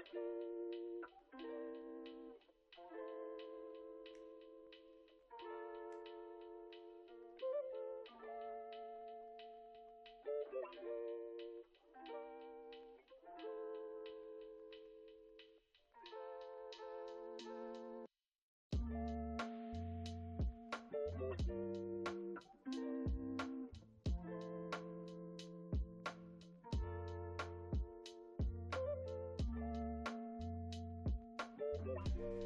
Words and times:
Okay. 0.00 0.69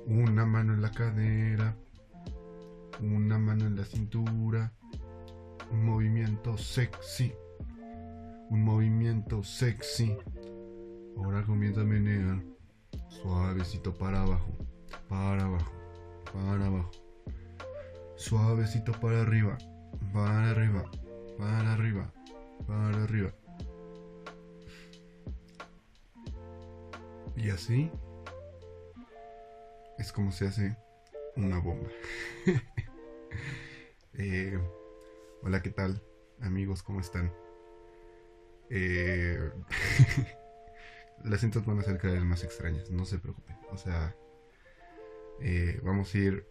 Una 0.06 0.44
mano 0.44 0.74
en 0.74 0.82
la 0.82 0.90
cadera, 0.90 1.74
una 3.00 3.38
mano 3.38 3.66
en 3.66 3.76
la 3.76 3.84
cintura, 3.84 4.72
un 5.70 5.84
movimiento 5.84 6.58
sexy, 6.58 7.32
un 8.50 8.62
movimiento 8.62 9.42
sexy. 9.42 10.16
Ahora 11.16 11.42
comienza 11.44 11.80
a 11.80 11.84
menear, 11.84 12.42
suavecito 13.08 13.94
para 13.94 14.22
abajo, 14.22 14.52
para 15.08 15.44
abajo, 15.44 15.72
para 16.32 16.66
abajo, 16.66 16.90
suavecito 18.16 18.92
para 18.92 19.22
arriba, 19.22 19.56
para 20.12 20.50
arriba, 20.50 20.84
para 21.38 21.72
arriba, 21.72 22.12
para 22.66 23.04
arriba. 23.04 23.32
Y 27.36 27.50
así 27.50 27.90
es 29.98 30.12
como 30.12 30.32
se 30.32 30.46
hace 30.46 30.76
una 31.36 31.58
bomba. 31.58 31.88
Eh, 34.16 34.56
hola, 35.42 35.60
¿qué 35.60 35.70
tal? 35.70 36.00
Amigos, 36.40 36.84
¿cómo 36.84 37.00
están? 37.00 37.32
Eh, 38.70 39.50
las 41.24 41.40
cintas 41.40 41.66
van 41.66 41.80
a 41.80 41.82
ser 41.82 41.98
cada 41.98 42.14
vez 42.14 42.22
más 42.22 42.44
extrañas, 42.44 42.92
no 42.92 43.04
se 43.06 43.18
preocupen. 43.18 43.56
O 43.72 43.76
sea, 43.76 44.14
eh, 45.40 45.80
vamos 45.82 46.14
a 46.14 46.18
ir 46.18 46.46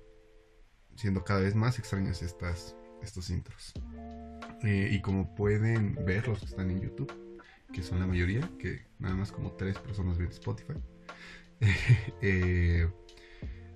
siendo 0.97 1.23
cada 1.23 1.39
vez 1.39 1.55
más 1.55 1.79
extrañas 1.79 2.21
estas, 2.21 2.75
estos 3.01 3.29
intros. 3.29 3.71
y 4.61 4.99
como 4.99 5.33
pueden 5.33 5.95
ver 6.03 6.27
los 6.27 6.39
que 6.39 6.47
están 6.47 6.69
en 6.69 6.81
YouTube, 6.81 7.13
que 7.71 7.81
son 7.81 8.01
la 8.01 8.07
mayoría, 8.07 8.51
que 8.59 8.87
nada 8.99 9.15
más 9.15 9.31
como 9.31 9.53
tres 9.53 9.79
personas 9.79 10.17
ven 10.17 10.27
Spotify. 10.27 10.83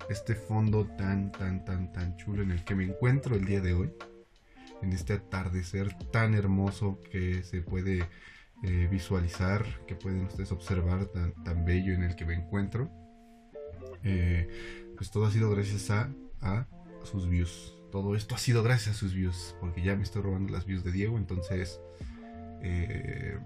este 0.08 0.34
fondo 0.34 0.86
tan, 0.86 1.32
tan, 1.32 1.64
tan, 1.64 1.92
tan 1.92 2.16
chulo 2.16 2.42
en 2.42 2.50
el 2.50 2.64
que 2.64 2.74
me 2.74 2.84
encuentro 2.84 3.34
el 3.34 3.44
día 3.44 3.60
de 3.60 3.74
hoy. 3.74 3.90
En 4.82 4.92
este 4.92 5.14
atardecer 5.14 5.92
tan 6.12 6.34
hermoso 6.34 7.00
que 7.10 7.42
se 7.42 7.62
puede 7.62 8.08
eh, 8.62 8.88
visualizar, 8.90 9.64
que 9.86 9.94
pueden 9.94 10.24
ustedes 10.24 10.52
observar 10.52 11.06
tan, 11.06 11.32
tan 11.44 11.64
bello 11.64 11.94
en 11.94 12.02
el 12.02 12.16
que 12.16 12.24
me 12.24 12.34
encuentro. 12.34 12.90
Eh, 14.04 14.48
pues 14.96 15.10
todo 15.10 15.26
ha 15.26 15.30
sido 15.30 15.50
gracias 15.50 15.90
a, 15.90 16.10
a 16.40 16.66
sus 17.04 17.28
views. 17.28 17.74
Todo 17.90 18.14
esto 18.14 18.34
ha 18.34 18.38
sido 18.38 18.62
gracias 18.62 18.96
a 18.96 18.98
sus 18.98 19.14
views. 19.14 19.56
Porque 19.60 19.82
ya 19.82 19.96
me 19.96 20.02
estoy 20.02 20.22
robando 20.22 20.52
las 20.52 20.64
views 20.64 20.84
de 20.84 20.92
Diego. 20.92 21.18
Entonces, 21.18 21.80
eh, 22.62 23.38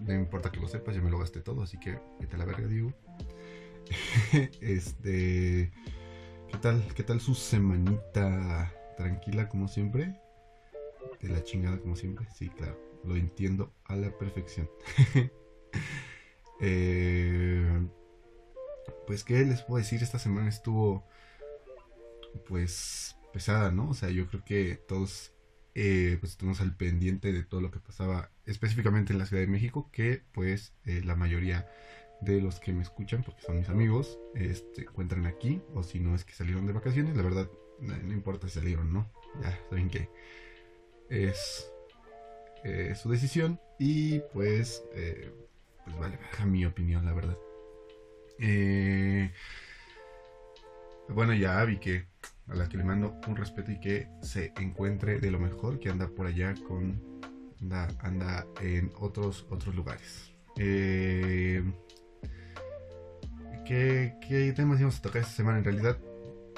no 0.00 0.14
importa 0.14 0.50
que 0.50 0.60
lo 0.60 0.68
sepas, 0.68 0.94
ya 0.94 1.02
me 1.02 1.10
lo 1.10 1.18
gasté 1.18 1.40
todo. 1.40 1.62
Así 1.62 1.78
que 1.78 1.98
vete 2.20 2.36
a 2.36 2.38
la 2.38 2.44
verga, 2.44 2.66
Diego. 2.66 2.92
este. 4.60 5.72
¿Qué 6.64 6.70
tal? 6.70 6.94
¿Qué 6.94 7.02
tal 7.02 7.20
su 7.20 7.34
semanita? 7.34 8.72
Tranquila 8.96 9.50
como 9.50 9.68
siempre. 9.68 10.18
De 11.20 11.28
la 11.28 11.44
chingada 11.44 11.78
como 11.78 11.94
siempre. 11.94 12.26
Sí, 12.34 12.48
claro. 12.48 12.80
Lo 13.04 13.16
entiendo 13.16 13.74
a 13.84 13.96
la 13.96 14.16
perfección. 14.16 14.70
eh, 16.62 17.86
pues, 19.06 19.24
¿qué 19.24 19.44
les 19.44 19.60
puedo 19.60 19.76
decir? 19.76 20.02
Esta 20.02 20.18
semana 20.18 20.48
estuvo. 20.48 21.06
Pues. 22.48 23.14
pesada, 23.34 23.70
¿no? 23.70 23.90
O 23.90 23.94
sea, 23.94 24.08
yo 24.08 24.26
creo 24.26 24.42
que 24.42 24.76
todos. 24.88 25.34
Eh, 25.74 26.16
pues 26.18 26.32
estuvimos 26.32 26.62
al 26.62 26.74
pendiente 26.74 27.30
de 27.34 27.42
todo 27.42 27.60
lo 27.60 27.70
que 27.72 27.80
pasaba 27.80 28.30
específicamente 28.46 29.12
en 29.12 29.18
la 29.18 29.26
Ciudad 29.26 29.42
de 29.42 29.48
México, 29.48 29.90
que 29.92 30.22
pues 30.32 30.72
eh, 30.86 31.02
la 31.04 31.14
mayoría 31.14 31.68
de 32.20 32.40
los 32.40 32.60
que 32.60 32.72
me 32.72 32.82
escuchan, 32.82 33.22
porque 33.22 33.42
son 33.42 33.58
mis 33.58 33.68
amigos, 33.68 34.18
este, 34.34 34.82
encuentran 34.82 35.26
aquí, 35.26 35.62
o 35.74 35.82
si 35.82 36.00
no 36.00 36.14
es 36.14 36.24
que 36.24 36.32
salieron 36.32 36.66
de 36.66 36.72
vacaciones, 36.72 37.16
la 37.16 37.22
verdad, 37.22 37.48
no, 37.80 38.12
importa 38.12 38.48
si 38.48 38.58
salieron, 38.58 38.92
¿no? 38.92 39.10
Ya 39.42 39.58
saben 39.68 39.90
que 39.90 40.08
es 41.08 41.70
eh, 42.64 42.94
su 42.94 43.10
decisión 43.10 43.60
y 43.78 44.20
pues, 44.32 44.84
eh, 44.94 45.32
pues 45.84 45.98
vale, 45.98 46.16
baja 46.16 46.46
mi 46.46 46.64
opinión, 46.64 47.04
la 47.04 47.12
verdad. 47.12 47.36
Eh, 48.38 49.30
bueno, 51.08 51.34
ya 51.34 51.62
vi 51.64 51.78
que 51.78 52.06
a 52.48 52.54
la 52.54 52.68
que 52.68 52.76
le 52.76 52.84
mando 52.84 53.18
un 53.26 53.36
respeto 53.36 53.70
y 53.72 53.80
que 53.80 54.08
se 54.22 54.52
encuentre 54.58 55.18
de 55.18 55.30
lo 55.30 55.38
mejor, 55.38 55.78
que 55.78 55.90
anda 55.90 56.08
por 56.08 56.26
allá 56.26 56.54
con, 56.66 57.00
anda, 57.60 57.88
anda 58.00 58.46
en 58.60 58.92
otros, 58.98 59.46
otros 59.50 59.74
lugares. 59.74 60.32
Eh, 60.56 61.62
¿Qué, 63.64 64.16
¿Qué, 64.20 64.52
temas 64.52 64.78
íbamos 64.78 64.98
a 64.98 65.02
tocar 65.02 65.22
esta 65.22 65.34
semana? 65.34 65.58
En 65.58 65.64
realidad, 65.64 65.98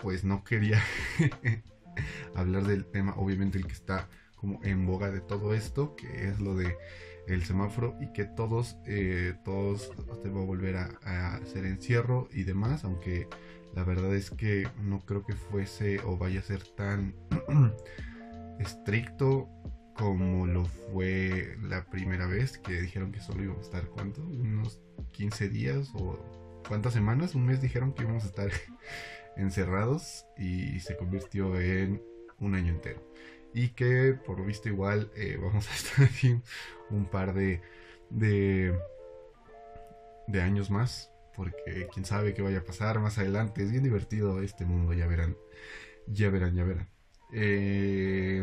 pues 0.03 0.25
no 0.25 0.43
quería 0.45 0.83
hablar 2.35 2.65
del 2.65 2.85
tema, 2.87 3.15
obviamente 3.17 3.59
el 3.59 3.67
que 3.67 3.73
está 3.73 4.09
como 4.37 4.61
en 4.65 4.87
boga 4.87 5.11
de 5.11 5.21
todo 5.21 5.55
esto, 5.55 5.95
que 5.97 6.29
es 6.29 6.41
lo 6.41 6.57
de 6.57 6.77
el 7.27 7.45
semáforo 7.45 7.97
y 8.01 8.13
que 8.13 8.25
todos, 8.25 8.77
eh, 8.87 9.35
todos 9.45 9.91
te 10.23 10.29
va 10.29 10.41
a 10.41 10.45
volver 10.45 10.77
a, 10.77 10.91
a, 11.05 11.37
hacer 11.37 11.65
encierro 11.65 12.29
y 12.33 12.45
demás, 12.45 12.85
aunque 12.85 13.29
la 13.75 13.85
verdad 13.85 14.15
es 14.15 14.31
que 14.31 14.69
no 14.83 15.01
creo 15.01 15.25
que 15.25 15.35
fuese 15.35 16.01
o 16.01 16.17
vaya 16.17 16.41
a 16.41 16.43
ser 16.43 16.63
tan 16.77 17.15
estricto 18.59 19.49
como 19.95 20.47
lo 20.47 20.65
fue 20.65 21.57
la 21.63 21.85
primera 21.87 22.27
vez 22.27 22.59
que 22.59 22.81
dijeron 22.81 23.13
que 23.13 23.21
solo 23.21 23.43
íbamos 23.43 23.63
a 23.63 23.67
estar, 23.67 23.87
¿cuánto? 23.89 24.23
Unos 24.23 24.81
15 25.13 25.49
días 25.49 25.91
o 25.95 26.19
cuántas 26.69 26.93
semanas, 26.93 27.35
un 27.35 27.47
mes 27.47 27.61
dijeron 27.61 27.93
que 27.93 28.03
íbamos 28.03 28.25
a 28.25 28.29
estar 28.29 28.51
encerrados 29.37 30.27
y 30.37 30.81
se 30.81 30.97
convirtió 30.97 31.59
en 31.61 32.03
un 32.39 32.55
año 32.55 32.73
entero. 32.73 33.03
Y 33.55 33.71
que 33.71 34.13
por 34.13 34.39
lo 34.39 34.45
visto 34.45 34.69
igual 34.69 35.11
eh, 35.17 35.39
vamos 35.43 35.69
a 35.69 35.75
estar 35.75 36.05
aquí 36.05 36.41
un 36.91 37.07
par 37.07 37.35
de, 37.35 37.63
de, 38.11 38.79
de 40.27 40.43
años 40.43 40.71
más. 40.71 41.11
Porque 41.35 41.87
quién 41.93 42.07
sabe 42.07 42.33
qué 42.33 42.41
vaya 42.41 42.61
a 42.61 42.65
pasar 42.65 42.99
más 42.99 43.19
adelante. 43.19 43.63
Es 43.63 43.71
bien 43.71 43.85
divertido 43.85 44.41
este 44.41 44.65
mundo, 44.65 44.95
ya 44.95 45.07
verán. 45.07 45.37
Ya 46.07 46.31
verán, 46.31 46.55
ya 46.55 46.65
verán. 46.65 46.89
Eh, 47.33 48.43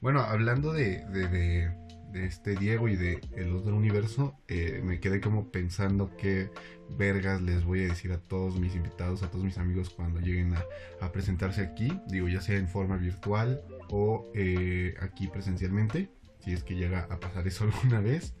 bueno, 0.00 0.20
hablando 0.20 0.72
de, 0.72 1.04
de, 1.06 1.28
de, 1.28 1.83
de, 2.14 2.26
este 2.26 2.56
Diego 2.56 2.88
y 2.88 2.96
de 2.96 3.20
el 3.36 3.54
otro 3.54 3.76
universo, 3.76 4.36
eh, 4.48 4.80
me 4.82 5.00
quedé 5.00 5.20
como 5.20 5.50
pensando 5.50 6.16
qué 6.16 6.50
vergas 6.96 7.42
les 7.42 7.64
voy 7.64 7.84
a 7.84 7.88
decir 7.88 8.12
a 8.12 8.18
todos 8.18 8.58
mis 8.58 8.74
invitados, 8.74 9.22
a 9.22 9.30
todos 9.30 9.44
mis 9.44 9.58
amigos 9.58 9.90
cuando 9.90 10.20
lleguen 10.20 10.54
a, 10.54 11.12
presentarse 11.12 11.60
aquí. 11.60 11.92
Digo, 12.08 12.28
ya 12.28 12.40
sea 12.40 12.56
en 12.56 12.68
forma 12.68 12.96
virtual 12.96 13.62
o 13.90 14.30
eh, 14.34 14.94
aquí 15.00 15.28
presencialmente, 15.28 16.08
si 16.40 16.52
es 16.52 16.62
que 16.64 16.74
llega 16.74 17.06
a 17.10 17.20
pasar 17.20 17.46
eso 17.46 17.64
alguna 17.72 18.00
vez. 18.00 18.34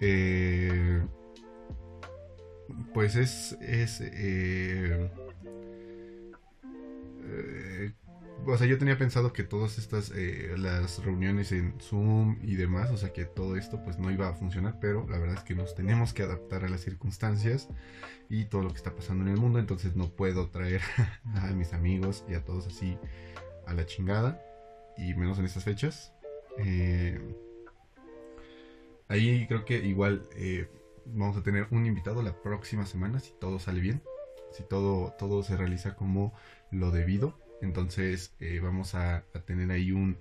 Eh, 0.00 1.02
pues 2.94 3.16
es, 3.16 3.52
es 3.60 4.00
o 8.46 8.56
sea, 8.56 8.66
yo 8.66 8.78
tenía 8.78 8.98
pensado 8.98 9.32
que 9.32 9.44
todas 9.44 9.78
estas, 9.78 10.12
eh, 10.14 10.54
las 10.56 11.04
reuniones 11.04 11.52
en 11.52 11.74
Zoom 11.80 12.38
y 12.42 12.56
demás, 12.56 12.90
o 12.90 12.96
sea, 12.96 13.12
que 13.12 13.24
todo 13.24 13.56
esto 13.56 13.82
pues 13.82 13.98
no 13.98 14.10
iba 14.10 14.28
a 14.28 14.34
funcionar, 14.34 14.78
pero 14.80 15.06
la 15.08 15.18
verdad 15.18 15.36
es 15.38 15.44
que 15.44 15.54
nos 15.54 15.74
tenemos 15.74 16.12
que 16.12 16.22
adaptar 16.22 16.64
a 16.64 16.68
las 16.68 16.80
circunstancias 16.80 17.68
y 18.28 18.46
todo 18.46 18.62
lo 18.62 18.70
que 18.70 18.76
está 18.76 18.94
pasando 18.94 19.24
en 19.24 19.30
el 19.30 19.36
mundo, 19.38 19.58
entonces 19.58 19.96
no 19.96 20.10
puedo 20.10 20.48
traer 20.50 20.80
a 21.34 21.50
mis 21.52 21.72
amigos 21.72 22.24
y 22.28 22.34
a 22.34 22.44
todos 22.44 22.66
así 22.66 22.98
a 23.66 23.74
la 23.74 23.86
chingada, 23.86 24.42
y 24.96 25.14
menos 25.14 25.38
en 25.38 25.46
estas 25.46 25.64
fechas. 25.64 26.12
Eh, 26.58 27.20
ahí 29.08 29.46
creo 29.46 29.64
que 29.64 29.78
igual 29.78 30.28
eh, 30.36 30.68
vamos 31.06 31.36
a 31.36 31.42
tener 31.42 31.66
un 31.70 31.86
invitado 31.86 32.22
la 32.22 32.40
próxima 32.42 32.86
semana, 32.86 33.20
si 33.20 33.32
todo 33.32 33.58
sale 33.58 33.80
bien, 33.80 34.02
si 34.52 34.62
todo, 34.62 35.14
todo 35.18 35.42
se 35.42 35.56
realiza 35.56 35.96
como 35.96 36.32
lo 36.70 36.90
debido. 36.90 37.38
Entonces 37.64 38.34
eh, 38.40 38.60
vamos 38.62 38.94
a, 38.94 39.24
tener 39.46 39.70
ahí 39.70 39.92
un, 39.92 40.18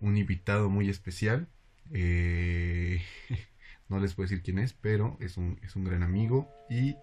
invitado 0.00 0.68
muy 0.68 0.90
especial. 0.90 1.48
Eh, 1.92 3.00
no 3.88 4.00
les 4.00 4.14
puedo 4.14 4.28
decir 4.28 4.42
quién 4.42 4.58
es, 4.58 4.72
pero 4.72 5.16
es 5.20 5.36
un, 5.36 5.58
es 5.62 5.76
un 5.76 5.84
gran 5.84 6.02
amigo 6.02 6.48
y, 6.68 6.96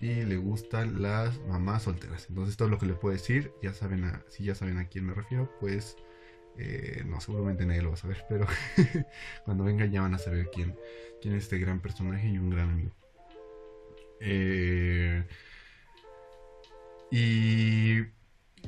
y 0.00 0.24
le 0.24 0.36
gustan 0.36 1.02
las 1.02 1.38
mamás 1.40 1.82
solteras. 1.84 2.26
Entonces 2.28 2.56
todo 2.56 2.68
lo 2.68 2.78
que 2.78 2.86
le 2.86 2.94
puedo 2.94 3.14
decir, 3.14 3.52
ya 3.62 3.74
saben 3.74 4.04
a, 4.04 4.22
si 4.28 4.44
ya 4.44 4.54
saben 4.54 4.78
a 4.78 4.88
quién 4.88 5.06
me 5.06 5.14
refiero, 5.14 5.50
pues 5.60 5.96
eh, 6.58 7.02
no, 7.06 7.20
seguramente 7.20 7.64
nadie 7.64 7.82
lo 7.82 7.88
va 7.88 7.94
a 7.94 7.98
saber, 7.98 8.24
pero 8.28 8.46
cuando 9.44 9.64
vengan 9.64 9.90
ya 9.90 10.02
van 10.02 10.14
a 10.14 10.18
saber 10.18 10.50
quién, 10.52 10.76
quién 11.20 11.34
es 11.34 11.44
este 11.44 11.58
gran 11.58 11.80
personaje 11.80 12.28
y 12.28 12.38
un 12.38 12.50
gran 12.50 12.70
amigo. 12.70 12.92
Eh, 14.20 15.24
y 17.12 18.06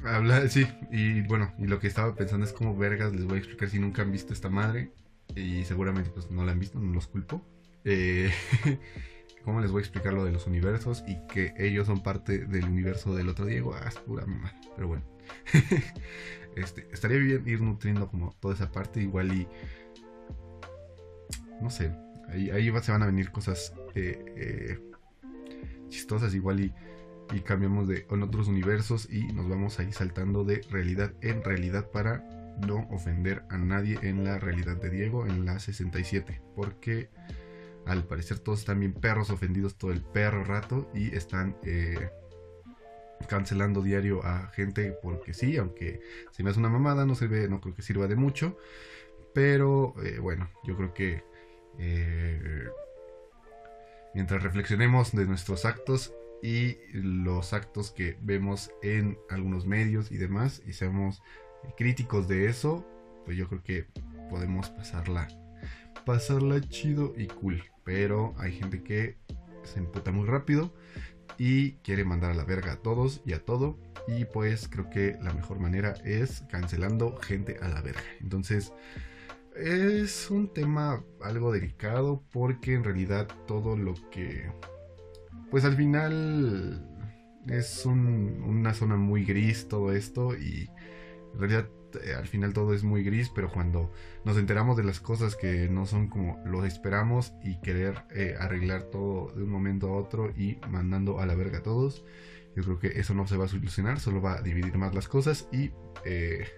habla, 0.04 0.46
sí, 0.50 0.66
y 0.92 1.22
bueno, 1.22 1.54
y 1.58 1.66
lo 1.66 1.80
que 1.80 1.86
estaba 1.86 2.14
pensando 2.14 2.44
es 2.44 2.52
como 2.52 2.76
vergas 2.76 3.14
les 3.14 3.24
voy 3.24 3.36
a 3.36 3.38
explicar 3.38 3.70
si 3.70 3.78
nunca 3.78 4.02
han 4.02 4.12
visto 4.12 4.34
esta 4.34 4.50
madre 4.50 4.92
y 5.34 5.64
seguramente 5.64 6.10
pues 6.10 6.30
no 6.30 6.44
la 6.44 6.52
han 6.52 6.60
visto, 6.60 6.78
no 6.78 6.92
los 6.92 7.06
culpo. 7.06 7.42
Eh, 7.84 8.30
¿Cómo 9.44 9.62
les 9.62 9.70
voy 9.70 9.80
a 9.80 9.82
explicar 9.82 10.12
lo 10.12 10.26
de 10.26 10.32
los 10.32 10.46
universos 10.46 11.04
y 11.06 11.26
que 11.26 11.54
ellos 11.56 11.86
son 11.86 12.02
parte 12.02 12.44
del 12.44 12.66
universo 12.66 13.14
del 13.14 13.30
otro 13.30 13.46
Diego? 13.46 13.74
Ah, 13.74 13.88
es 13.88 13.96
pura 13.96 14.26
mamá, 14.26 14.52
pero 14.76 14.88
bueno. 14.88 15.04
este, 16.56 16.86
estaría 16.92 17.16
bien 17.16 17.48
ir 17.48 17.62
nutriendo 17.62 18.08
como 18.10 18.34
toda 18.40 18.54
esa 18.54 18.70
parte 18.70 19.00
igual 19.00 19.32
y... 19.32 19.48
No 21.62 21.70
sé, 21.70 21.92
ahí, 22.28 22.50
ahí 22.50 22.70
se 22.82 22.92
van 22.92 23.02
a 23.02 23.06
venir 23.06 23.30
cosas 23.30 23.72
eh, 23.94 24.22
eh, 24.36 24.78
chistosas 25.88 26.34
igual 26.34 26.60
y, 26.60 26.74
y 27.32 27.40
cambiamos 27.40 27.88
de 27.88 28.06
en 28.10 28.22
otros 28.22 28.48
universos 28.48 29.08
y 29.10 29.24
nos 29.32 29.48
vamos 29.48 29.78
ahí 29.78 29.92
saltando 29.92 30.44
de 30.44 30.62
realidad 30.70 31.12
en 31.20 31.42
realidad 31.42 31.90
para 31.90 32.22
no 32.66 32.86
ofender 32.90 33.44
a 33.48 33.58
nadie 33.58 33.98
en 34.02 34.24
la 34.24 34.38
realidad 34.38 34.76
de 34.76 34.90
Diego 34.90 35.26
en 35.26 35.44
la 35.44 35.58
67 35.58 36.42
porque 36.54 37.10
al 37.86 38.04
parecer 38.04 38.38
todos 38.38 38.60
están 38.60 38.80
bien 38.80 38.92
perros 38.92 39.30
ofendidos 39.30 39.76
todo 39.76 39.92
el 39.92 40.02
perro 40.02 40.44
rato 40.44 40.90
y 40.94 41.14
están 41.14 41.56
eh, 41.64 42.10
cancelando 43.28 43.82
diario 43.82 44.24
a 44.24 44.48
gente 44.48 44.96
porque 45.02 45.34
sí, 45.34 45.56
aunque 45.56 46.00
si 46.30 46.42
me 46.42 46.50
hace 46.50 46.60
una 46.60 46.68
mamada 46.68 47.04
no 47.06 47.14
sirve, 47.14 47.48
no 47.48 47.60
creo 47.60 47.74
que 47.74 47.82
sirva 47.82 48.06
de 48.06 48.16
mucho. 48.16 48.56
Pero 49.32 49.94
eh, 50.02 50.18
bueno, 50.18 50.48
yo 50.64 50.76
creo 50.76 50.94
que 50.94 51.24
eh, 51.78 52.68
mientras 54.14 54.42
reflexionemos 54.42 55.12
de 55.12 55.26
nuestros 55.26 55.64
actos 55.64 56.14
y 56.44 56.76
los 56.92 57.54
actos 57.54 57.90
que 57.90 58.18
vemos 58.20 58.70
en 58.82 59.16
algunos 59.30 59.64
medios 59.66 60.12
y 60.12 60.18
demás 60.18 60.62
y 60.66 60.74
seamos 60.74 61.22
críticos 61.78 62.28
de 62.28 62.48
eso, 62.48 62.86
pues 63.24 63.38
yo 63.38 63.48
creo 63.48 63.62
que 63.62 63.86
podemos 64.28 64.68
pasarla 64.68 65.26
pasarla 66.04 66.60
chido 66.60 67.14
y 67.16 67.26
cool. 67.26 67.62
Pero 67.84 68.34
hay 68.38 68.52
gente 68.52 68.82
que 68.82 69.16
se 69.62 69.78
emputa 69.78 70.12
muy 70.12 70.26
rápido 70.26 70.72
y 71.38 71.72
quiere 71.78 72.04
mandar 72.04 72.30
a 72.32 72.34
la 72.34 72.44
verga 72.44 72.72
a 72.72 72.76
todos 72.76 73.22
y 73.26 73.32
a 73.32 73.44
todo. 73.44 73.78
Y 74.06 74.26
pues 74.26 74.68
creo 74.68 74.90
que 74.90 75.16
la 75.22 75.32
mejor 75.32 75.58
manera 75.58 75.94
es 76.04 76.44
cancelando 76.50 77.16
gente 77.16 77.58
a 77.62 77.68
la 77.68 77.80
verga. 77.80 78.02
Entonces 78.20 78.72
es 79.56 80.30
un 80.30 80.52
tema 80.52 81.02
algo 81.22 81.52
delicado 81.52 82.22
porque 82.32 82.74
en 82.74 82.84
realidad 82.84 83.28
todo 83.46 83.76
lo 83.76 83.94
que... 84.10 84.50
Pues 85.54 85.64
al 85.64 85.76
final 85.76 86.84
es 87.46 87.86
una 87.86 88.74
zona 88.74 88.96
muy 88.96 89.24
gris 89.24 89.68
todo 89.68 89.92
esto 89.92 90.36
y 90.36 90.68
en 91.32 91.38
realidad 91.38 91.68
eh, 92.02 92.12
al 92.12 92.26
final 92.26 92.52
todo 92.52 92.74
es 92.74 92.82
muy 92.82 93.04
gris, 93.04 93.30
pero 93.32 93.48
cuando 93.52 93.92
nos 94.24 94.36
enteramos 94.36 94.76
de 94.76 94.82
las 94.82 94.98
cosas 94.98 95.36
que 95.36 95.68
no 95.68 95.86
son 95.86 96.08
como 96.08 96.42
lo 96.44 96.64
esperamos 96.64 97.34
y 97.44 97.60
querer 97.60 98.02
eh, 98.16 98.34
arreglar 98.36 98.90
todo 98.90 99.30
de 99.36 99.44
un 99.44 99.50
momento 99.50 99.90
a 99.90 99.96
otro 99.96 100.32
y 100.36 100.58
mandando 100.68 101.20
a 101.20 101.26
la 101.26 101.36
verga 101.36 101.58
a 101.58 101.62
todos, 101.62 102.04
yo 102.56 102.64
creo 102.64 102.80
que 102.80 102.98
eso 102.98 103.14
no 103.14 103.28
se 103.28 103.36
va 103.36 103.44
a 103.44 103.48
solucionar, 103.48 104.00
solo 104.00 104.20
va 104.20 104.38
a 104.38 104.42
dividir 104.42 104.76
más 104.76 104.92
las 104.92 105.06
cosas 105.06 105.48
y 105.52 105.70
eh, 106.04 106.48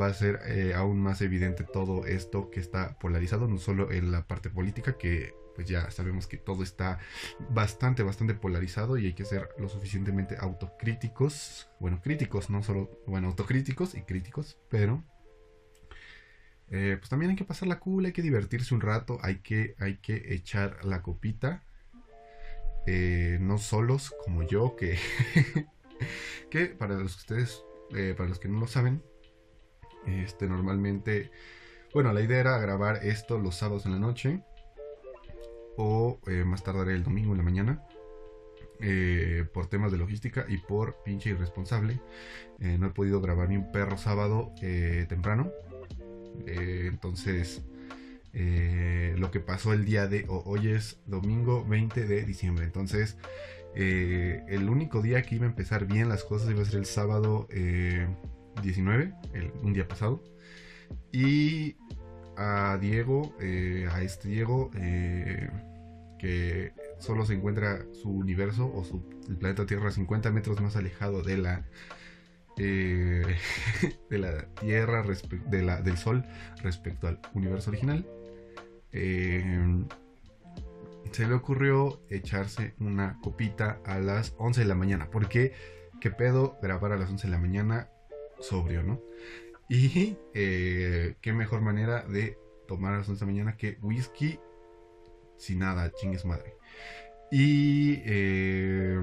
va 0.00 0.06
a 0.06 0.14
ser 0.14 0.40
aún 0.74 1.00
más 1.00 1.20
evidente 1.20 1.64
todo 1.64 2.06
esto 2.06 2.50
que 2.50 2.60
está 2.60 2.98
polarizado, 2.98 3.48
no 3.48 3.58
solo 3.58 3.92
en 3.92 4.10
la 4.10 4.26
parte 4.26 4.50
política, 4.50 4.96
que 4.96 5.34
pues 5.54 5.68
ya 5.68 5.90
sabemos 5.90 6.26
que 6.26 6.38
todo 6.38 6.62
está 6.62 6.98
bastante, 7.50 8.02
bastante 8.02 8.34
polarizado 8.34 8.96
y 8.96 9.06
hay 9.06 9.14
que 9.14 9.24
ser 9.24 9.48
lo 9.58 9.68
suficientemente 9.68 10.36
autocríticos. 10.38 11.68
Bueno, 11.80 12.00
críticos, 12.02 12.50
no 12.50 12.62
solo, 12.62 12.90
bueno, 13.06 13.28
autocríticos 13.28 13.94
y 13.94 14.02
críticos, 14.02 14.58
pero 14.70 15.04
eh, 16.70 16.96
pues 16.98 17.10
también 17.10 17.30
hay 17.30 17.36
que 17.36 17.44
pasar 17.44 17.68
la 17.68 17.78
cool, 17.78 18.06
hay 18.06 18.12
que 18.12 18.22
divertirse 18.22 18.74
un 18.74 18.80
rato, 18.80 19.18
hay 19.22 19.40
que, 19.40 19.74
hay 19.78 19.98
que 19.98 20.34
echar 20.34 20.84
la 20.84 21.02
copita. 21.02 21.62
Eh, 22.86 23.38
no 23.40 23.58
solos 23.58 24.12
como 24.24 24.42
yo, 24.42 24.74
que, 24.74 24.98
que 26.50 26.66
para 26.66 26.96
los 26.96 27.14
que 27.14 27.20
ustedes, 27.20 27.64
eh, 27.94 28.14
para 28.16 28.28
los 28.28 28.40
que 28.40 28.48
no 28.48 28.58
lo 28.58 28.66
saben, 28.66 29.02
este 30.06 30.48
normalmente, 30.48 31.30
bueno, 31.94 32.12
la 32.12 32.20
idea 32.20 32.40
era 32.40 32.58
grabar 32.58 33.00
esto 33.04 33.38
los 33.38 33.56
sábados 33.56 33.86
en 33.86 33.92
la 33.92 33.98
noche 33.98 34.42
o 35.76 36.18
eh, 36.26 36.44
más 36.44 36.62
tardaré 36.62 36.94
el 36.94 37.04
domingo 37.04 37.32
en 37.32 37.38
la 37.38 37.44
mañana. 37.44 37.82
Eh, 38.84 39.44
por 39.54 39.68
temas 39.68 39.92
de 39.92 39.98
logística 39.98 40.44
y 40.48 40.58
por 40.58 40.96
pinche 41.04 41.30
irresponsable. 41.30 42.00
Eh, 42.58 42.78
no 42.78 42.88
he 42.88 42.90
podido 42.90 43.20
grabar 43.20 43.48
ni 43.48 43.56
un 43.56 43.70
perro 43.70 43.96
sábado 43.96 44.52
temprano. 45.08 45.52
entonces, 46.46 47.62
lo 48.32 49.30
que 49.30 49.38
pasó 49.38 49.72
el 49.72 49.84
día 49.84 50.08
de 50.08 50.24
hoy 50.28 50.68
es 50.68 51.00
domingo 51.06 51.64
20 51.64 52.06
de 52.06 52.24
diciembre. 52.24 52.64
Entonces, 52.64 53.16
el 53.74 54.68
único 54.68 55.00
día 55.00 55.22
que 55.22 55.36
iba 55.36 55.46
a 55.46 55.50
empezar 55.50 55.86
bien 55.86 56.08
las 56.08 56.24
cosas 56.24 56.50
iba 56.50 56.62
a 56.62 56.64
ser 56.64 56.80
el 56.80 56.86
sábado 56.86 57.46
19, 58.62 59.14
un 59.62 59.72
día 59.72 59.86
pasado. 59.86 60.22
Y 61.12 61.76
a 62.36 62.78
Diego, 62.80 63.34
eh, 63.40 63.88
a 63.90 64.02
este 64.02 64.28
Diego, 64.28 64.70
eh, 64.74 65.50
que 66.18 66.72
solo 66.98 67.24
se 67.24 67.34
encuentra 67.34 67.84
su 67.92 68.10
universo 68.10 68.72
o 68.72 68.84
su 68.84 69.04
el 69.28 69.36
planeta 69.36 69.66
Tierra 69.66 69.90
50 69.90 70.30
metros 70.30 70.60
más 70.60 70.76
alejado 70.76 71.22
de 71.22 71.38
la 71.38 71.64
eh, 72.58 73.36
de 74.10 74.18
la 74.18 74.46
Tierra 74.60 75.04
de 75.46 75.62
la, 75.62 75.80
del 75.82 75.96
Sol 75.96 76.24
respecto 76.62 77.08
al 77.08 77.20
universo 77.34 77.70
original. 77.70 78.06
se 81.12 81.26
le 81.26 81.34
ocurrió 81.34 82.00
echarse 82.08 82.74
una 82.78 83.18
copita 83.20 83.80
a 83.84 83.98
las 83.98 84.34
11 84.38 84.62
de 84.62 84.66
la 84.66 84.74
mañana. 84.74 85.08
Porque, 85.10 85.52
¿qué 86.00 86.10
pedo 86.10 86.58
grabar 86.62 86.92
a 86.92 86.96
las 86.96 87.10
11 87.10 87.26
de 87.26 87.30
la 87.30 87.38
mañana 87.38 87.88
sobrio, 88.42 88.82
no? 88.82 89.00
Y 89.68 90.16
eh, 90.34 91.14
qué 91.20 91.32
mejor 91.32 91.62
manera 91.62 92.02
de 92.02 92.38
tomar 92.68 92.94
a 92.94 92.98
las 92.98 93.08
11 93.08 93.20
de 93.20 93.26
la 93.26 93.32
mañana 93.32 93.56
que 93.56 93.78
whisky 93.80 94.38
sin 95.42 95.58
nada, 95.58 95.92
chingues 95.92 96.24
madre. 96.24 96.56
Y 97.30 98.02
eh, 98.04 99.00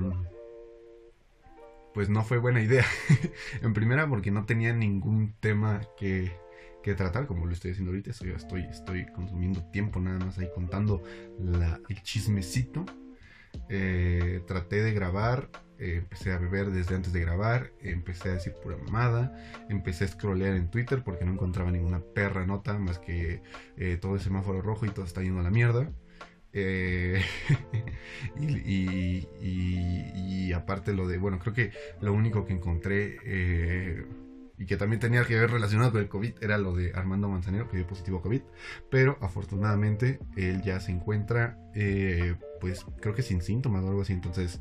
pues 1.94 2.10
no 2.10 2.24
fue 2.24 2.38
buena 2.38 2.62
idea. 2.62 2.86
en 3.62 3.74
primera 3.74 4.08
porque 4.08 4.32
no 4.32 4.46
tenía 4.46 4.74
ningún 4.74 5.34
tema 5.40 5.82
que, 5.98 6.32
tratar, 6.96 7.28
como 7.28 7.46
lo 7.46 7.54
estoy 7.54 7.72
haciendo 7.72 7.92
ahorita. 7.92 8.10
Estoy, 8.12 8.32
estoy, 8.64 9.06
consumiendo 9.14 9.64
tiempo 9.72 10.00
nada 10.00 10.18
más 10.18 10.40
ahí 10.40 10.50
contando 10.56 11.04
el 11.38 12.02
chismecito. 12.02 12.86
Eh, 13.68 14.42
traté 14.48 14.82
de 14.82 14.94
grabar 14.94 15.50
eh, 15.80 15.96
empecé 15.96 16.34
a 16.34 16.38
beber 16.38 16.72
desde 16.72 16.94
antes 16.94 17.14
de 17.14 17.22
grabar, 17.22 17.72
empecé 17.82 18.30
a 18.30 18.34
decir 18.34 18.54
pura 18.62 18.76
mamada, 18.76 19.34
empecé 19.70 20.04
a 20.04 20.10
scrollear 20.10 20.56
en 20.56 20.70
Twitter 20.70 21.04
porque 21.06 21.24
no 21.24 21.32
encontraba 21.32 21.72
ninguna 21.72 22.02
perra 22.02 22.46
nota 22.46 22.78
más 22.78 23.00
que 23.00 23.42
eh, 23.78 23.98
todo 24.02 24.16
el 24.16 24.20
semáforo 24.20 24.62
rojo 24.62 24.86
y 24.86 24.90
todo 24.90 25.06
está 25.06 25.22
yendo 25.22 25.40
a 25.40 25.44
la 25.44 25.52
mierda. 25.52 25.90
Eh, 26.52 27.22
y, 28.36 30.52
aparte 30.52 30.94
lo 30.94 31.08
de, 31.08 31.18
bueno, 31.18 31.40
creo 31.40 31.54
que 31.54 31.72
lo 32.02 32.12
único 32.12 32.46
que 32.46 32.54
encontré 32.54 33.18
y 34.58 34.66
que 34.66 34.76
también 34.76 35.00
tenía 35.00 35.24
que 35.24 35.40
ver 35.40 35.52
relacionado 35.52 35.92
con 35.92 36.02
el 36.02 36.10
COVID 36.10 36.34
era 36.42 36.58
lo 36.58 36.76
de 36.76 36.92
Armando 36.94 37.30
Manzanero, 37.30 37.70
que 37.70 37.78
dio 37.78 37.88
positivo 37.88 38.18
a 38.18 38.22
COVID, 38.22 38.42
pero 38.90 39.18
afortunadamente 39.22 40.20
él 40.36 40.62
ya 40.62 40.82
se 40.82 40.92
encuentra, 40.92 41.58
pues 42.60 42.86
creo 43.00 43.16
que 43.16 43.22
sin 43.22 43.42
síntomas 43.42 43.86
o 43.86 43.88
algo 43.88 44.02
así, 44.02 44.12
entonces 44.12 44.60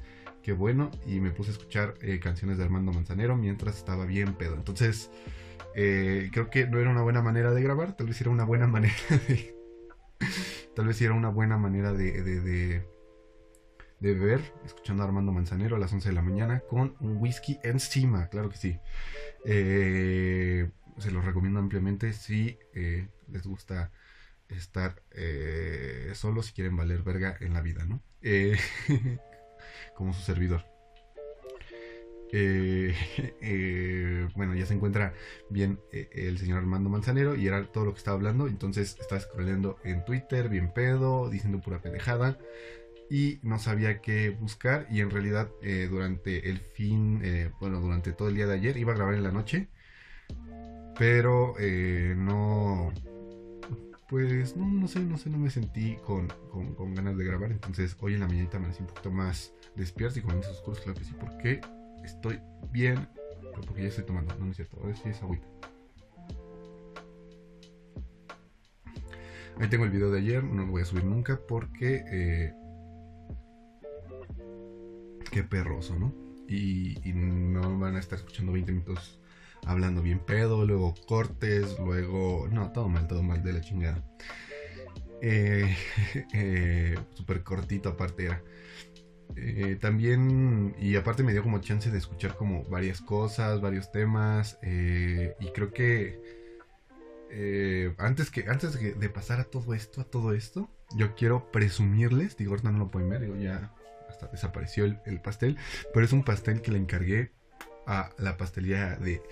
qué 0.49 0.55
bueno. 0.55 0.91
Y 1.05 1.21
me 1.21 1.31
puse 1.31 1.51
a 1.51 1.53
escuchar 1.53 1.97
eh, 2.01 2.21
canciones 2.21 2.57
de 2.57 2.65
Armando 2.65 2.91
Manzanero 2.91 3.37
mientras 3.37 3.77
estaba 3.77 4.07
bien 4.07 4.33
pedo. 4.33 4.55
Entonces, 4.55 5.11
eh, 5.75 6.31
creo 6.33 6.49
que 6.49 6.67
no 6.67 6.79
era 6.79 6.89
una 6.89 7.03
buena 7.03 7.21
manera 7.21 7.51
de 7.51 7.63
grabar, 7.63 7.95
tal 7.99 8.07
vez 8.07 8.19
era 8.23 8.31
una 8.31 8.45
buena 8.45 8.67
manera 8.67 8.95
de. 9.29 9.55
tal 10.75 10.87
vez 10.87 11.03
era 11.03 11.13
una 11.13 11.29
buena 11.29 11.59
manera 11.59 11.93
de, 11.93 12.23
de, 12.23 12.41
de, 12.41 12.83
beber, 14.01 14.41
escuchando 14.65 15.03
a 15.03 15.07
Armando 15.07 15.33
Manzanero 15.33 15.77
a 15.77 15.79
las 15.79 15.93
11 15.93 16.09
de 16.09 16.15
la 16.15 16.23
mañana 16.23 16.61
con 16.61 16.97
un 17.01 17.19
whisky 17.19 17.59
encima, 17.63 18.29
claro 18.29 18.49
que 18.49 18.57
sí. 18.57 18.79
Eh, 19.45 20.71
se 20.97 21.11
los 21.11 21.27
recomiendo 21.27 21.61
ampliamente 21.61 22.15
si 22.15 22.59
les 22.73 23.47
gusta 23.47 23.91
estar 24.49 25.03
eh, 25.11 26.13
solos 26.15 26.47
si 26.47 26.53
quieren 26.53 26.75
valer 26.75 27.03
verga 27.03 27.37
en 27.39 27.53
la 27.53 27.61
vida, 27.61 27.85
¿no? 27.85 28.03
Eh, 28.23 28.57
como 29.99 30.15
su 30.15 30.23
servidor. 30.23 30.63
Eh, 32.31 32.95
eh, 33.43 34.29
bueno, 34.37 34.55
ya 34.55 34.65
se 34.65 34.75
encuentra 34.75 35.13
bien 35.51 35.81
eh, 35.93 36.09
el 36.13 36.39
señor 36.39 36.59
Armando 36.59 36.89
Manzanero 36.89 37.35
y 37.35 37.49
era 37.49 37.67
todo 37.73 37.87
lo 37.87 37.93
que 37.95 37.99
estaba 37.99 38.17
hablando. 38.17 38.47
Entonces 38.47 38.97
estaba 39.01 39.21
scrolleando 39.21 39.77
en 39.83 40.05
Twitter, 40.05 40.49
bien 40.49 40.73
pedo, 40.73 41.29
diciendo 41.29 41.61
pura 41.61 41.83
pendejada. 41.83 42.39
Y 43.11 43.41
no 43.43 43.59
sabía 43.59 44.01
qué 44.01 44.31
buscar. 44.31 44.87
Y 44.89 45.01
en 45.01 45.11
realidad, 45.11 45.51
durante 45.91 46.51
el 46.51 46.59
fin, 46.61 47.23
bueno, 47.59 47.81
durante 47.81 48.13
todo 48.13 48.29
el 48.29 48.35
día 48.35 48.47
de 48.47 48.55
ayer, 48.55 48.77
iba 48.77 48.93
a 48.93 48.97
grabar 48.97 49.15
en 49.15 49.23
la 49.23 49.33
noche. 49.33 49.71
Pero 50.99 51.55
no, 52.17 52.93
pues 54.09 54.57
no, 54.57 54.67
no 54.67 54.89
sé, 54.89 55.01
no 55.01 55.19
sé, 55.19 55.29
no 55.29 55.39
me 55.39 55.51
sentí 55.51 55.97
con, 55.97 56.29
con, 56.51 56.95
ganas 56.95 57.17
de 57.17 57.25
grabar. 57.25 57.53
Entonces 57.53 57.97
hoy 58.01 58.15
en 58.15 58.21
la 58.21 58.27
mañanita 58.27 58.59
sentí 58.59 58.81
un 58.81 58.87
poquito 58.87 59.11
más 59.11 59.53
despierto 59.77 60.19
y 60.19 60.23
con 60.23 60.39
esos 60.39 60.57
oscuros, 60.57 60.81
claro 60.81 60.99
que 60.99 61.05
sí, 61.05 61.15
porque 61.19 61.61
estoy 62.05 62.41
bien, 62.73 63.09
porque 63.67 63.83
ya 63.83 63.89
estoy 63.89 64.05
tomando, 64.05 64.35
no, 64.37 64.51
es 64.51 64.57
cierto, 64.57 64.79
ahora 64.81 64.95
sí 64.97 65.09
es 65.09 65.23
agüita. 65.23 65.47
Ahí 69.61 69.69
tengo 69.69 69.85
el 69.85 69.91
video 69.91 70.11
de 70.11 70.21
ayer, 70.21 70.45
no 70.45 70.65
lo 70.65 70.71
voy 70.71 70.83
a 70.83 70.85
subir 70.85 71.05
nunca 71.05 71.41
porque... 71.47 72.05
Eh, 72.11 72.55
qué 75.31 75.43
perroso, 75.43 75.99
¿no? 75.99 76.15
Y, 76.49 76.95
no 77.13 77.79
van 77.79 77.97
a 77.97 77.99
estar 77.99 78.19
escuchando 78.19 78.53
20 78.53 78.73
minutos 78.73 79.18
hablando 79.67 80.03
bien 80.03 80.21
pedo, 80.21 80.65
luego 80.65 80.95
cortes, 81.07 81.79
luego... 81.79 82.49
No, 82.51 82.73
todo 82.73 82.89
mal, 82.89 83.07
todo 83.07 83.23
mal 83.23 83.43
de 83.43 83.53
la 83.53 83.61
chingada. 83.61 84.03
Eh, 85.21 85.77
eh, 86.35 86.99
Súper 87.15 87.43
cortito 87.43 87.91
aparte 87.91 88.27
era. 88.27 88.43
Eh, 89.37 89.77
también, 89.81 90.75
y 90.81 90.97
aparte 90.97 91.23
me 91.23 91.33
dio 91.33 91.43
como 91.43 91.61
chance 91.61 91.91
de 91.91 91.99
escuchar 91.99 92.37
como 92.37 92.65
varias 92.65 93.01
cosas, 93.01 93.61
varios 93.61 93.93
temas, 93.93 94.59
eh, 94.63 95.37
y 95.39 95.49
creo 95.49 95.73
que 95.73 96.39
antes, 97.99 98.31
que 98.31 98.49
antes 98.49 98.99
de 98.99 99.09
pasar 99.11 99.39
a 99.39 99.45
todo 99.45 99.75
esto, 99.75 100.01
a 100.01 100.05
todo 100.05 100.33
esto, 100.33 100.71
yo 100.97 101.15
quiero 101.15 101.53
presumirles, 101.53 102.37
digo, 102.37 102.53
ahorita 102.53 102.73
no 102.73 102.79
lo 102.79 102.91
pueden 102.91 103.11
ver, 103.11 103.21
digo, 103.21 103.37
ya 103.37 103.75
hasta 104.09 104.27
desapareció 104.29 104.85
el, 104.85 105.21
pastel, 105.21 105.57
pero 105.93 106.05
es 106.05 106.13
un 106.13 106.25
pastel 106.25 106.63
que 106.63 106.73
le 106.73 106.79
encargué 106.79 107.33
a 107.89 108.11
la 108.19 108.37
pastelería 108.37 108.97
de, 108.97 109.23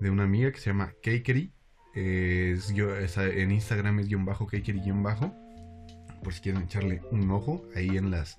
de 0.00 0.10
una 0.10 0.24
amiga 0.24 0.50
que 0.52 0.58
se 0.58 0.70
llama 0.70 0.94
Cakery, 1.02 1.52
yo, 2.74 2.96
en 2.96 3.50
Instagram 3.50 4.00
es 4.00 4.08
guion 4.08 4.24
bajo, 4.24 4.46
Cakery 4.46 4.80
guion 4.80 5.02
bajo, 5.02 5.32
por 6.22 6.32
si 6.32 6.40
quieren 6.40 6.62
echarle 6.62 7.02
un 7.10 7.30
ojo 7.30 7.62
ahí 7.76 7.96
en 7.96 8.10
las 8.10 8.38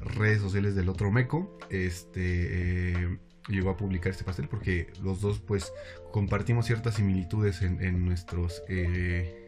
redes 0.00 0.42
sociales 0.42 0.74
del 0.74 0.88
otro 0.88 1.10
meco. 1.10 1.58
Este 1.70 2.92
eh, 3.04 3.18
llegó 3.48 3.70
a 3.70 3.76
publicar 3.76 4.10
este 4.10 4.24
pastel 4.24 4.48
porque 4.48 4.92
los 5.02 5.20
dos 5.20 5.38
pues 5.40 5.72
compartimos 6.12 6.66
ciertas 6.66 6.96
similitudes 6.96 7.62
en, 7.62 8.04
nuestros... 8.04 8.62
Eh, 8.68 9.46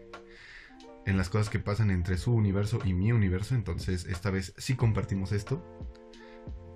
en 1.04 1.16
las 1.16 1.28
cosas 1.28 1.50
que 1.50 1.58
pasan 1.58 1.90
entre 1.90 2.16
su 2.16 2.32
universo 2.32 2.78
y 2.84 2.94
mi 2.94 3.10
universo. 3.10 3.56
Entonces, 3.56 4.06
esta 4.06 4.30
vez 4.30 4.54
sí 4.56 4.76
compartimos 4.76 5.32
esto. 5.32 5.60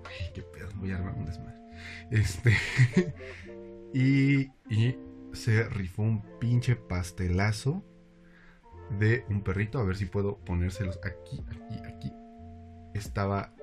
Ay, 0.05 0.31
qué 0.35 0.41
pedo, 0.41 0.69
voy 0.75 0.91
a 0.91 0.97
armar 0.97 1.13
un 1.13 1.25
desmadre. 1.25 1.66
Este. 2.11 2.55
y, 3.93 4.49
y 4.69 4.97
se 5.33 5.63
rifó 5.69 6.03
un 6.03 6.21
pinche 6.39 6.75
pastelazo 6.75 7.83
de 8.99 9.25
un 9.29 9.41
perrito. 9.41 9.79
A 9.79 9.83
ver 9.83 9.97
si 9.97 10.05
puedo 10.05 10.37
ponérselos 10.39 10.99
aquí, 11.03 11.43
aquí, 11.49 11.79
aquí. 11.85 12.13
Estaba 12.93 13.53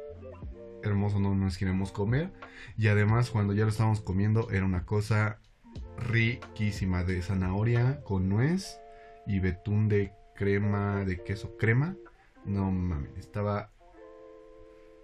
hermoso, 0.83 1.19
no 1.21 1.35
nos 1.35 1.59
queremos 1.59 1.93
comer. 1.93 2.33
Y 2.77 2.89
además, 2.89 3.31
cuando 3.31 3.53
ya 3.53 3.65
lo 3.65 3.71
estábamos 3.71 4.01
comiendo, 4.01 4.51
era 4.51 4.65
una 4.65 4.85
cosa 4.85 5.41
riquísima 5.99 7.05
de 7.05 7.23
zanahoria 7.23 8.01
con 8.03 8.29
nuez 8.29 8.79
y 9.27 9.41
betún 9.41 9.89
de 9.89 10.13
crema, 10.35 11.05
de 11.05 11.23
queso 11.23 11.57
crema. 11.57 11.97
No 12.45 12.71
mames, 12.71 13.17
estaba 13.17 13.71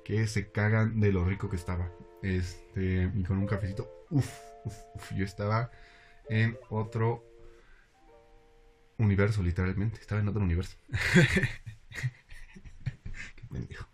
que 0.05 0.26
se 0.26 0.50
cagan 0.50 1.00
de 1.00 1.12
lo 1.12 1.25
rico 1.25 1.49
que 1.49 1.57
estaba. 1.57 1.90
Este, 2.23 3.11
y 3.15 3.23
con 3.25 3.39
un 3.39 3.47
cafecito, 3.47 4.07
uff, 4.11 4.31
uff, 4.65 4.77
uf, 4.95 5.12
yo 5.12 5.25
estaba 5.25 5.71
en 6.29 6.59
otro 6.69 7.25
universo, 8.99 9.43
literalmente. 9.43 10.00
Estaba 10.00 10.21
en 10.21 10.29
otro 10.29 10.43
universo. 10.43 10.77
Qué 13.37 13.47
pendejo. 13.50 13.89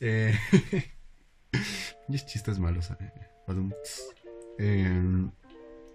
Eh, 0.00 0.36
y 2.08 2.14
es 2.14 2.26
chistes 2.26 2.58
malos. 2.58 2.90
Eh. 2.90 3.12
Em, 4.58 5.30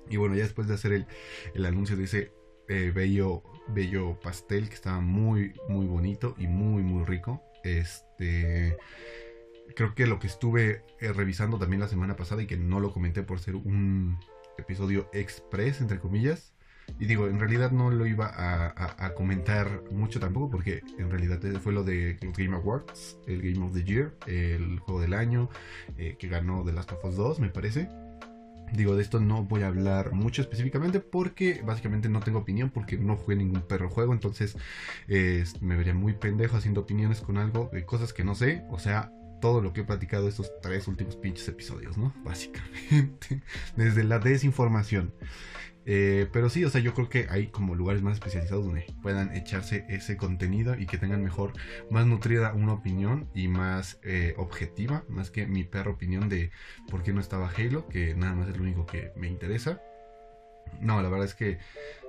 y 0.10 0.18
bueno, 0.18 0.36
ya 0.36 0.44
después 0.44 0.68
de 0.68 0.74
hacer 0.74 0.94
el, 0.94 1.08
el 1.54 1.66
anuncio 1.66 1.96
de 1.96 2.06
ese 2.06 2.32
eh, 2.70 2.92
bello, 2.94 3.44
bello 3.70 4.20
pastel 4.20 4.70
que 4.70 4.76
estaba 4.76 5.00
muy, 5.00 5.54
muy 5.70 5.86
bonito 5.86 6.36
y 6.38 6.48
muy, 6.48 6.82
muy 6.84 7.06
rico. 7.06 7.44
Este. 7.64 8.78
Creo 9.76 9.94
que 9.96 10.08
lo 10.08 10.20
que 10.20 10.28
estuve 10.28 10.84
eh, 11.00 11.14
revisando 11.14 11.58
también 11.58 11.82
la 11.82 11.88
semana 11.88 12.16
pasada 12.16 12.42
y 12.42 12.48
que 12.48 12.58
no 12.58 12.80
lo 12.80 12.92
comenté 12.92 13.24
por 13.24 13.40
ser 13.40 13.56
un 13.56 14.18
episodio 14.58 15.10
express, 15.14 15.82
entre 15.82 16.00
comillas, 16.00 16.54
y 17.00 17.06
digo, 17.06 17.28
en 17.28 17.40
realidad 17.40 17.72
no 17.72 17.92
lo 17.92 18.06
iba 18.06 18.32
a, 18.34 19.14
comentar 19.14 19.84
mucho 19.92 20.20
tampoco 20.20 20.50
porque 20.52 20.82
en 20.98 21.10
realidad 21.10 21.40
fue 21.62 21.74
lo 21.74 21.84
de 21.84 22.18
Game 22.22 22.56
Awards, 22.56 23.20
el 23.28 23.42
Game 23.42 23.66
of 23.66 23.74
the 23.74 23.84
Year, 23.84 24.16
el 24.26 24.80
juego 24.80 25.02
del 25.02 25.14
año 25.14 25.50
eh, 25.98 26.16
que 26.18 26.28
ganó 26.28 26.64
The 26.64 26.72
Last 26.74 26.92
of 26.94 27.04
Us 27.04 27.16
2, 27.16 27.40
me 27.40 27.50
parece. 27.50 27.90
Digo, 28.74 28.96
de 28.96 29.02
esto 29.02 29.20
no 29.20 29.44
voy 29.44 29.62
a 29.62 29.68
hablar 29.68 30.12
mucho 30.12 30.42
específicamente 30.42 31.00
porque 31.00 31.62
básicamente 31.66 32.10
no 32.10 32.20
tengo 32.20 32.40
opinión 32.40 32.70
porque 32.70 32.98
no 32.98 33.16
jugué 33.16 33.38
ningún 33.38 33.62
perro 33.62 33.90
juego, 33.90 34.14
entonces 34.14 34.58
me 35.08 35.76
vería 35.76 35.94
muy 35.94 36.14
pendejo 36.14 36.58
haciendo 36.58 36.82
opiniones 36.82 37.22
con 37.22 37.38
algo 37.38 37.70
de 37.72 37.86
cosas 37.86 38.12
que 38.12 38.24
no 38.24 38.36
sé, 38.36 38.66
o 38.70 38.80
sea, 38.80 39.12
todo 39.41 39.62
lo 39.62 39.74
que 39.74 39.82
he 39.82 39.84
platicado 39.84 40.27
estos 40.27 40.51
tres 40.62 40.88
últimos 40.88 41.15
pinches 41.15 41.48
episodios, 41.48 41.98
¿no? 41.98 42.13
Básicamente, 42.24 43.41
desde 43.75 44.03
la 44.03 44.20
desinformación. 44.20 45.13
Eh, 45.89 46.27
pero 46.34 46.50
sí, 46.50 46.65
o 46.65 46.70
sea, 46.70 46.82
yo 46.82 46.94
creo 46.94 47.08
que 47.08 47.27
hay 47.29 47.48
como 47.48 47.74
lugares 47.74 48.01
más 48.01 48.15
especializados 48.15 48.65
donde 48.65 48.94
puedan 49.01 49.34
echarse 49.34 49.86
ese 49.88 50.17
contenido 50.17 50.75
y 50.77 50.86
que 50.86 50.98
tengan 50.98 51.24
mejor, 51.24 51.53
más 51.89 52.06
nutrida 52.06 52.51
una 52.51 52.74
opinión 52.74 53.29
y 53.34 53.48
más 53.48 53.98
eh, 54.03 54.34
objetiva, 54.36 55.06
más 55.08 55.32
que 55.32 55.48
mi 55.48 55.63
perra 55.63 55.91
opinión 55.91 56.27
de 56.27 56.51
por 56.89 57.03
qué 57.03 57.13
no 57.13 57.22
estaba 57.22 57.50
Halo, 57.50 57.88
que 57.88 58.13
nada 58.15 58.36
más 58.36 58.50
es 58.50 58.58
lo 58.58 58.63
único 58.63 58.86
que 58.86 59.13
me 59.15 59.29
interesa. 59.29 59.82
No, 60.82 61.01
la 61.01 61.08
verdad 61.08 61.25
es 61.25 61.36
que 61.36 61.60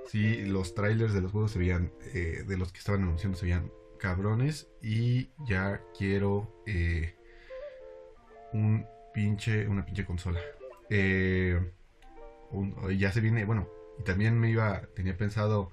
sí, 0.07 0.43
los 0.43 0.75
trailers 0.75 1.13
de 1.13 1.21
los 1.21 1.31
juegos 1.31 1.51
se 1.51 1.59
veían, 1.59 1.93
eh, 2.13 2.43
de 2.45 2.57
los 2.57 2.73
que 2.73 2.79
estaban 2.79 3.03
anunciando 3.03 3.37
se 3.37 3.45
veían 3.45 3.71
cabrones 3.97 4.67
y 4.81 5.29
ya 5.47 5.81
quiero 5.97 6.53
un 8.53 8.85
pinche, 9.13 9.67
una 9.67 9.85
pinche 9.85 10.05
consola. 10.05 10.39
Eh, 10.89 11.59
ya 12.97 13.11
se 13.11 13.21
viene, 13.21 13.45
bueno, 13.45 13.67
y 13.99 14.03
también 14.03 14.39
me 14.39 14.49
iba, 14.49 14.81
tenía 14.95 15.15
pensado, 15.17 15.71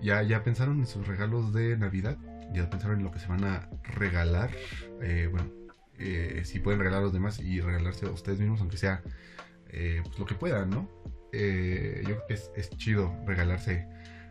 ya, 0.00 0.22
ya 0.22 0.42
pensaron 0.44 0.80
en 0.80 0.86
sus 0.86 1.06
regalos 1.06 1.52
de 1.52 1.76
Navidad, 1.76 2.18
ya 2.52 2.68
pensaron 2.68 2.98
en 2.98 3.04
lo 3.04 3.10
que 3.10 3.18
se 3.18 3.28
van 3.28 3.44
a 3.44 3.68
regalar, 3.82 4.50
eh, 5.00 5.28
bueno, 5.30 5.50
eh, 5.98 6.42
si 6.44 6.60
pueden 6.60 6.80
regalar 6.80 7.00
a 7.00 7.04
los 7.04 7.12
demás 7.12 7.38
y 7.40 7.60
regalarse 7.60 8.06
a 8.06 8.10
ustedes 8.10 8.38
mismos, 8.40 8.60
aunque 8.60 8.76
sea 8.76 9.02
eh, 9.70 10.00
pues 10.04 10.18
lo 10.18 10.26
que 10.26 10.34
puedan, 10.34 10.70
¿no? 10.70 10.88
yo 11.32 11.40
creo 11.40 12.26
que 12.28 12.34
es, 12.34 12.52
es, 12.54 12.70
chido 12.70 13.12
regalarse, 13.26 13.88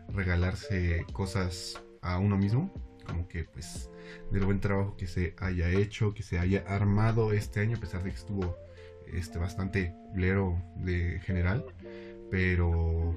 regalarse 0.08 1.04
cosas 1.12 1.78
a 2.00 2.18
uno 2.18 2.38
mismo, 2.38 2.72
como 3.04 3.28
que 3.28 3.44
pues 3.44 3.90
del 4.30 4.44
buen 4.44 4.60
trabajo 4.60 4.96
que 4.96 5.06
se 5.06 5.34
haya 5.38 5.70
hecho, 5.70 6.14
que 6.14 6.22
se 6.22 6.38
haya 6.38 6.64
armado 6.66 7.32
este 7.32 7.60
año, 7.60 7.76
a 7.76 7.80
pesar 7.80 8.02
de 8.02 8.10
que 8.10 8.16
estuvo 8.16 8.56
este, 9.12 9.38
bastante 9.38 9.94
culero 10.12 10.62
de 10.76 11.20
general, 11.20 11.64
pero 12.30 13.16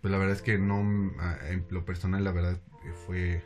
pues 0.00 0.12
la 0.12 0.18
verdad 0.18 0.36
es 0.36 0.42
que 0.42 0.58
no, 0.58 0.80
en 0.80 1.66
lo 1.70 1.84
personal 1.84 2.22
la 2.22 2.32
verdad 2.32 2.60
fue, 3.06 3.42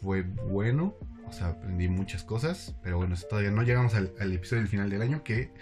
fue 0.00 0.22
bueno, 0.22 0.94
o 1.28 1.32
sea, 1.32 1.48
aprendí 1.48 1.88
muchas 1.88 2.24
cosas, 2.24 2.74
pero 2.82 2.96
bueno, 2.96 3.14
todavía 3.28 3.50
no 3.50 3.62
llegamos 3.62 3.94
al, 3.94 4.12
episodio 4.32 4.62
del 4.62 4.68
final 4.68 4.90
del 4.90 5.02
año, 5.02 5.22
que 5.22 5.52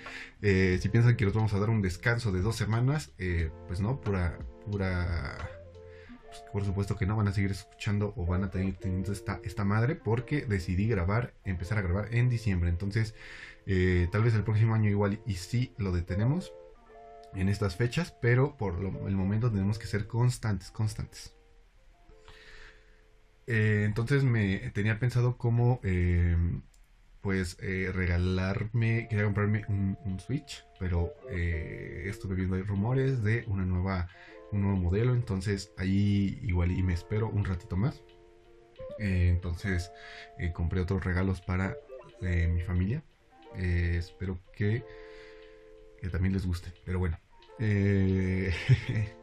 eh, 0.41 0.79
si 0.81 0.89
piensan 0.89 1.17
que 1.17 1.25
nos 1.25 1.35
vamos 1.35 1.53
a 1.53 1.59
dar 1.59 1.71
un 1.71 1.83
descanso 1.83 2.33
de 2.33 2.41
dos 2.41 2.57
semanas, 2.57 3.13
eh, 3.19 3.51
pues 3.67 3.81
no, 3.81 4.01
pura, 4.01 4.39
pura... 4.71 5.37
Por 6.53 6.65
supuesto 6.65 6.97
que 6.97 7.07
no, 7.07 7.17
van 7.17 7.29
a 7.29 7.33
seguir 7.33 7.51
escuchando 7.51 8.13
o 8.17 8.27
van 8.27 8.45
a 8.45 8.51
tener 8.51 8.75
teniendo 8.75 9.13
esta, 9.13 9.41
esta 9.45 9.65
madre 9.65 9.95
porque 9.95 10.47
decidí 10.47 10.89
grabar, 10.89 11.35
empezar 11.45 11.79
a 11.79 11.83
grabar 11.83 12.15
en 12.15 12.29
diciembre. 12.29 12.71
Entonces, 12.71 13.15
eh, 13.71 14.09
tal 14.11 14.25
vez 14.25 14.35
el 14.35 14.45
próximo 14.45 14.75
año 14.75 14.89
igual 14.89 15.21
y 15.27 15.35
sí 15.35 15.75
lo 15.77 15.93
detenemos 15.93 16.55
en 17.35 17.51
estas 17.51 17.77
fechas, 17.77 18.17
pero 18.23 18.57
por 18.57 18.77
el 19.07 19.15
momento 19.15 19.53
tenemos 19.53 19.79
que 19.79 19.87
ser 19.87 20.07
constantes, 20.07 20.71
constantes. 20.71 21.37
Eh, 23.47 23.85
entonces 23.87 24.25
me 24.25 24.71
tenía 24.73 24.99
pensado 24.99 25.37
cómo 25.37 25.81
em, 25.83 26.63
pues 27.21 27.59
eh, 27.61 27.91
regalarme, 27.95 29.07
quería 29.11 29.27
comprarme 29.27 29.67
un, 29.69 30.19
Switch, 30.19 30.65
pero 30.81 31.13
estuve 31.29 32.37
viendo 32.37 32.57
ahí 32.57 32.63
rumores 32.63 33.23
de 33.23 33.45
una 33.49 33.67
nueva, 33.67 34.09
un 34.53 34.63
nuevo 34.63 34.77
modelo, 34.77 35.15
entonces 35.15 35.73
ahí 35.77 36.39
igual 36.43 36.71
y 36.71 36.83
me 36.83 36.95
espero 36.95 37.29
un 37.29 37.45
ratito 37.45 37.77
más. 37.77 38.03
entonces 38.99 39.93
compré 40.55 40.81
otros 40.81 41.05
regalos 41.05 41.41
para 41.41 41.77
mi 42.21 42.61
familia. 42.63 43.03
espero 43.57 44.39
que, 44.53 44.85
que, 46.01 46.09
también 46.09 46.33
les 46.33 46.47
guste, 46.47 46.73
pero 46.85 46.99
bueno. 46.99 47.19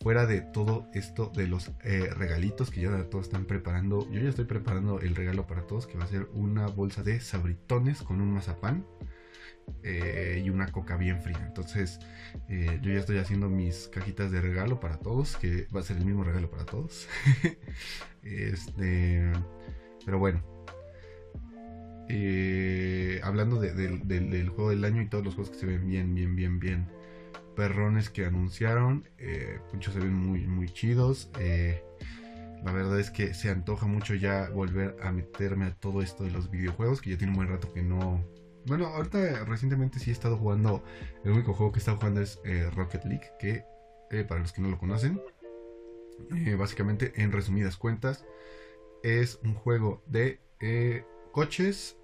fuera 0.00 0.24
de 0.24 0.40
todo 0.40 0.88
esto 0.94 1.30
de 1.34 1.46
los 1.46 1.70
eh, 1.84 2.08
regalitos 2.16 2.70
que 2.70 2.80
ya 2.80 3.04
todos 3.10 3.26
están 3.26 3.44
preparando, 3.44 4.10
yo 4.10 4.20
ya 4.20 4.30
estoy 4.30 4.46
preparando 4.46 5.00
el 5.00 5.14
regalo 5.14 5.46
para 5.46 5.66
todos, 5.66 5.86
que 5.86 5.98
va 5.98 6.04
a 6.04 6.08
ser 6.08 6.28
una 6.32 6.66
bolsa 6.68 7.02
de 7.02 7.20
sabritones 7.20 8.02
con 8.02 8.20
un 8.20 8.32
mazapán 8.32 8.86
eh, 9.82 10.42
y 10.44 10.50
una 10.50 10.70
coca 10.70 10.96
bien 10.96 11.20
fría. 11.20 11.42
Entonces, 11.46 11.98
eh, 12.48 12.78
yo 12.82 12.92
ya 12.92 13.00
estoy 13.00 13.18
haciendo 13.18 13.48
mis 13.48 13.88
cajitas 13.88 14.30
de 14.30 14.40
regalo 14.40 14.80
para 14.80 14.98
todos, 14.98 15.36
que 15.36 15.66
va 15.74 15.80
a 15.80 15.82
ser 15.82 15.96
el 15.98 16.04
mismo 16.04 16.24
regalo 16.24 16.50
para 16.50 16.64
todos. 16.64 17.08
este, 18.22 19.32
pero 20.04 20.18
bueno. 20.18 20.42
hablando 23.22 23.60
del 23.60 24.48
juego 24.48 24.70
del 24.70 24.84
año 24.84 25.02
y 25.02 25.08
todos 25.08 25.24
los 25.24 25.34
juegos 25.34 25.52
que 25.52 25.58
se 25.58 25.66
ven 25.66 25.86
bien, 25.86 26.14
bien, 26.14 26.34
bien, 26.36 26.58
bien 26.58 27.00
perrones 27.60 28.08
que 28.08 28.24
anunciaron. 28.24 29.06
Eh, 29.18 29.58
muchos 29.72 29.92
se 29.92 30.00
ven 30.00 30.14
muy, 30.14 30.46
muy 30.46 30.68
chidos. 30.70 31.30
Eh, 31.38 31.82
la 32.64 32.72
verdad 32.72 32.98
es 32.98 33.10
que 33.10 33.34
se 33.34 33.50
antoja 33.50 33.86
mucho 33.86 34.14
ya 34.14 34.48
volver 34.48 34.96
a 35.02 35.12
meterme 35.12 35.66
a 35.66 35.74
todo 35.74 36.00
esto 36.00 36.24
de 36.24 36.30
los 36.30 36.50
videojuegos, 36.50 37.02
que 37.02 37.10
ya 37.10 37.18
tiene 37.18 37.32
un 37.32 37.36
buen 37.36 37.48
rato 37.48 37.70
que 37.72 37.82
no... 37.82 38.24
Bueno, 38.66 38.86
ahorita 38.86 39.44
recientemente 39.44 39.98
sí 39.98 40.10
he 40.10 40.12
estado 40.12 40.36
jugando, 40.36 40.82
el 41.24 41.32
único 41.32 41.54
juego 41.54 41.72
que 41.72 41.78
he 41.78 41.80
estado 41.80 41.96
jugando 41.96 42.20
es 42.20 42.40
eh, 42.44 42.68
Rocket 42.74 43.04
League, 43.04 43.30
que 43.38 43.64
para 44.28 44.40
los 44.40 44.52
que 44.52 44.60
no 44.60 44.68
lo 44.68 44.78
conocen, 44.78 45.20
básicamente 46.58 47.12
en 47.16 47.30
resumidas 47.30 47.76
cuentas, 47.76 48.26
es 49.04 49.38
un 49.44 49.54
juego 49.54 50.02
de 50.06 50.40
coches, 51.32 51.96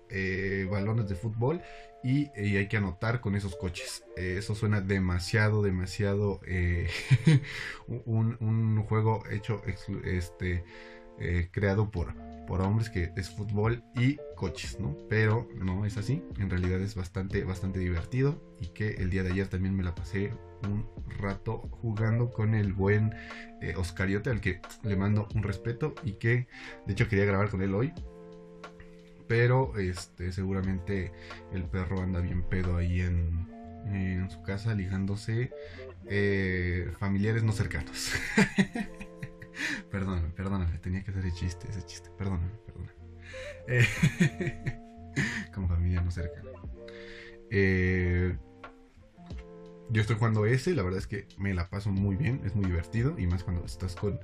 balones 0.71 1.09
de 1.09 1.17
fútbol 1.17 1.61
y, 2.07 2.31
hay 2.39 2.69
que 2.69 2.77
anotar 2.77 3.21
con 3.21 3.35
esos 3.35 3.57
coches. 3.57 4.05
Eh, 4.17 4.37
eso 4.39 4.55
suena 4.55 4.81
demasiado, 4.81 5.61
demasiado 5.61 6.41
eh, 6.47 6.89
un, 7.89 8.85
juego 8.85 9.25
hecho, 9.29 9.61
este, 10.05 10.65
eh, 11.19 11.49
creado 11.51 11.91
por, 11.91 12.15
por 12.47 12.61
hombres 12.61 12.91
que 12.91 13.13
es 13.17 13.31
fútbol 13.31 13.83
y 13.95 14.19
coches, 14.37 14.79
¿no? 14.81 14.97
Pero 15.09 15.49
no 15.57 15.85
es 15.85 15.97
así. 15.97 16.23
En 16.39 16.51
realidad 16.51 16.81
es 16.81 16.95
bastante, 16.95 17.45
bastante 17.45 17.79
divertido 17.79 18.41
y 18.61 18.69
que 18.69 18.91
el 18.97 19.11
día 19.11 19.23
de 19.23 19.33
ayer 19.33 19.49
también 19.49 19.77
me 19.77 19.83
la 19.85 19.95
pasé 19.95 20.33
un 20.63 20.87
rato 21.19 21.59
jugando 21.83 22.31
con 22.31 22.55
el 22.55 22.73
buen 22.73 23.15
Oscariote 23.77 24.31
al 24.31 24.41
que 24.41 24.61
le 24.83 24.97
mando 24.97 25.29
un 25.35 25.43
respeto 25.43 25.95
y 26.03 26.13
que 26.13 26.47
de 26.87 26.93
hecho 26.93 27.09
quería 27.09 27.25
grabar 27.25 27.51
con 27.51 27.63
él 27.63 27.75
hoy 27.75 27.93
pero 29.29 29.77
este, 29.79 30.33
seguramente 30.33 31.13
el 31.53 31.65
perro 31.65 32.01
anda 32.01 32.21
bien 32.21 32.43
pedo 32.43 32.77
ahí 32.77 33.01
en, 33.01 33.55
su 34.31 34.43
casa 34.43 34.75
ligándose 34.75 35.53
eh, 36.09 36.91
familiares 36.99 37.45
no 37.45 37.53
cercanos. 37.53 38.11
perdóname, 39.91 40.29
perdóname, 40.31 40.79
tenía 40.79 41.03
que 41.03 41.11
hacer 41.11 41.27
ese 41.27 41.37
chiste, 41.37 41.69
ese 41.69 41.85
chiste, 41.85 42.11
perdóname, 42.17 42.53
perdóname. 42.65 42.93
Eh, 43.69 44.81
como 45.55 45.69
familia 45.69 46.01
no 46.01 46.11
cercana. 46.11 46.51
Eh, 47.51 48.37
yo 49.91 50.01
estoy 50.01 50.17
jugando 50.17 50.47
ese, 50.47 50.75
la 50.75 50.83
verdad 50.83 50.99
es 50.99 51.07
que 51.07 51.29
me 51.39 51.55
la 51.55 51.69
paso 51.69 51.91
muy 51.91 52.17
bien, 52.17 52.43
es 52.45 52.55
muy 52.55 52.67
divertido 52.67 53.19
y 53.19 53.27
más 53.27 53.45
cuando 53.45 53.65
estás 53.65 53.95
con, 53.95 54.19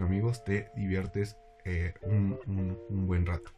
amigos 0.00 0.42
te 0.44 0.70
diviertes 0.74 1.36
un 2.02 3.06
buen 3.06 3.26
rato. 3.26 3.52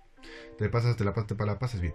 Te 0.59 0.68
pasas, 0.68 0.96
te 0.96 1.05
la, 1.05 1.14
te 1.14 1.46
la 1.46 1.59
pasas 1.59 1.81
bien. 1.81 1.94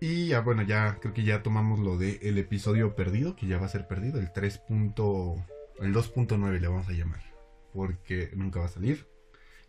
Y 0.00 0.28
ya, 0.28 0.40
bueno, 0.40 0.62
ya 0.62 0.98
creo 1.00 1.14
que 1.14 1.24
ya 1.24 1.42
tomamos 1.42 1.78
lo 1.78 1.96
del 1.96 2.18
el 2.20 2.38
episodio 2.38 2.94
perdido, 2.94 3.36
que 3.36 3.46
ya 3.46 3.58
va 3.58 3.66
a 3.66 3.70
ser 3.70 3.86
perdido, 3.86 4.20
el 4.20 4.32
3. 4.32 4.62
el 4.68 5.94
2.9 5.94 6.60
le 6.60 6.68
vamos 6.68 6.88
a 6.88 6.92
llamar. 6.92 7.33
Porque 7.74 8.30
nunca 8.34 8.60
va 8.60 8.66
a 8.66 8.70
salir. 8.70 9.06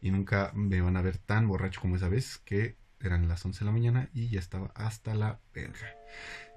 Y 0.01 0.11
nunca 0.11 0.51
me 0.53 0.79
van 0.79 0.95
a 0.95 1.01
ver 1.01 1.17
tan 1.17 1.47
borracho 1.47 1.81
como 1.81 1.97
esa 1.97 2.07
vez, 2.07 2.37
que 2.37 2.77
eran 3.01 3.27
las 3.27 3.45
11 3.45 3.59
de 3.59 3.65
la 3.65 3.71
mañana 3.71 4.09
y 4.13 4.29
ya 4.29 4.39
estaba 4.39 4.71
hasta 4.75 5.15
la 5.15 5.39
verga. 5.53 5.95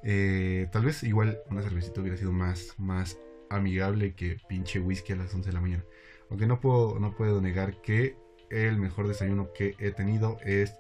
Eh, 0.03 0.69
tal 0.73 0.85
vez 0.85 1.03
igual 1.03 1.41
una 1.51 1.63
cervecita 1.63 2.01
hubiera 2.01 2.17
sido 2.17 2.33
más, 2.33 2.75
más 2.79 3.19
amigable 3.51 4.15
que 4.15 4.41
pinche 4.49 4.81
whisky 4.81 5.13
a 5.13 5.17
las 5.17 5.35
11 5.35 5.49
de 5.49 5.53
la 5.55 5.61
mañana. 5.61 5.85
Aunque 6.31 6.47
no 6.47 6.61
puedo, 6.61 6.99
no 7.01 7.17
puedo 7.17 7.41
negar 7.41 7.81
que 7.81 8.17
el 8.51 8.79
mejor 8.79 9.09
desayuno 9.09 9.53
que 9.53 9.75
he 9.79 9.91
tenido 9.91 10.39
es, 10.45 10.75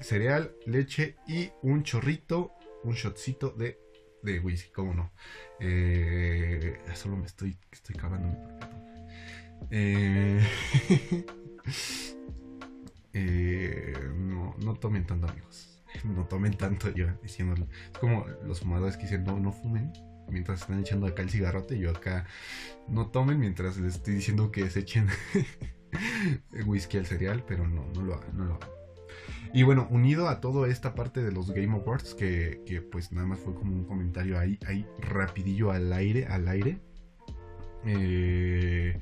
cereal, 0.00 0.54
leche 0.66 1.16
y 1.26 1.50
un 1.62 1.82
chorrito, 1.82 2.52
un 2.82 2.94
shotcito 2.94 3.50
de, 3.50 3.78
de 4.22 4.40
whisky, 4.40 4.70
cómo 4.70 4.94
no. 4.94 5.12
Eh, 5.60 6.78
solo 6.94 7.16
me 7.16 7.26
estoy, 7.26 7.56
estoy 7.70 7.96
cavando 7.96 8.28
eh, 9.70 10.40
eh, 13.12 13.94
no, 14.16 14.54
no 14.58 14.74
tomen 14.74 15.06
tanto, 15.06 15.28
amigos. 15.28 15.82
No 16.04 16.26
tomen 16.26 16.56
tanto 16.56 16.90
yo 16.90 17.06
diciéndolo. 17.22 17.66
Es 17.92 17.98
como 17.98 18.26
los 18.44 18.60
fumadores 18.60 18.96
que 18.96 19.04
dicen 19.04 19.24
no, 19.24 19.38
no 19.38 19.52
fumen 19.52 19.92
mientras 20.28 20.62
están 20.62 20.80
echando 20.80 21.06
acá 21.06 21.22
el 21.22 21.30
cigarrote. 21.30 21.78
Yo 21.78 21.90
acá 21.90 22.26
no 22.88 23.08
tomen 23.08 23.38
mientras 23.38 23.76
les 23.76 23.96
estoy 23.96 24.14
diciendo 24.14 24.50
que 24.50 24.68
se 24.70 24.80
echen 24.80 25.08
whisky 26.66 26.98
al 26.98 27.06
cereal, 27.06 27.44
pero 27.46 27.68
no, 27.68 27.86
no 27.94 28.02
lo 28.02 28.14
hagan, 28.14 28.36
no 28.36 28.44
lo 28.44 28.58
Y 29.52 29.62
bueno, 29.62 29.86
unido 29.90 30.28
a 30.28 30.40
toda 30.40 30.68
esta 30.68 30.94
parte 30.94 31.22
de 31.22 31.32
los 31.32 31.50
Game 31.52 31.72
Awards, 31.72 32.14
que, 32.14 32.62
que, 32.66 32.80
pues 32.80 33.12
nada 33.12 33.26
más 33.26 33.38
fue 33.38 33.54
como 33.54 33.74
un 33.74 33.84
comentario 33.84 34.38
ahí, 34.38 34.58
ahí 34.66 34.86
rapidillo 34.98 35.70
al 35.70 35.92
aire, 35.92 36.26
al 36.26 36.48
aire. 36.48 36.80
Eh, 37.86 38.98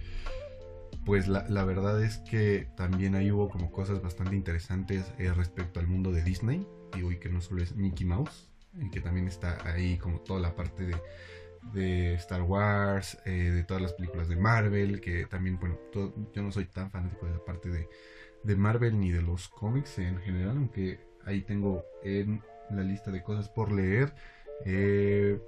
pues 1.05 1.29
la, 1.29 1.65
verdad 1.65 2.03
es 2.03 2.19
que 2.19 2.69
también 2.77 3.15
ahí 3.15 3.31
hubo 3.31 3.49
como 3.49 3.73
cosas 3.73 4.01
bastante 4.03 4.37
interesantes 4.37 5.13
eh, 5.19 5.33
respecto 5.33 5.81
al 5.81 5.87
mundo 5.87 6.13
de 6.13 6.23
Disney. 6.23 6.67
Y 6.95 7.17
que 7.17 7.31
no 7.31 7.41
solo 7.41 7.63
es 7.63 7.75
Mickey 7.75 8.07
Mouse, 8.07 8.51
que 8.93 9.01
también 9.01 9.27
está 9.27 9.59
ahí 9.67 9.97
como 9.97 10.21
toda 10.21 10.41
la 10.41 10.55
parte 10.55 10.91
de 11.73 12.15
Star 12.15 12.43
Wars, 12.43 13.17
eh, 13.25 13.51
de 13.51 13.65
todas 13.65 13.83
las 13.83 13.95
películas 13.95 14.29
de 14.29 14.37
Marvel, 14.37 15.01
que 15.01 15.25
también, 15.25 15.59
bueno, 15.59 15.79
yo 15.95 16.43
no 16.43 16.53
soy 16.53 16.67
tan 16.67 16.91
fanático 16.91 17.25
de 17.25 17.33
la 17.33 17.45
parte 17.45 17.71
de, 17.71 17.89
de, 18.43 18.57
Marvel 18.57 19.01
ni 19.01 19.11
de 19.11 19.23
los 19.23 19.49
cómics 19.49 19.99
en 19.99 20.19
general, 20.19 20.59
aunque 20.59 21.01
ahí 21.25 21.41
tengo 21.41 21.83
en 22.03 22.43
la 22.71 22.83
lista 22.83 23.11
de 23.11 23.23
cosas 23.23 23.49
por 23.49 23.73
leer. 23.73 24.13
Eh, 24.67 25.41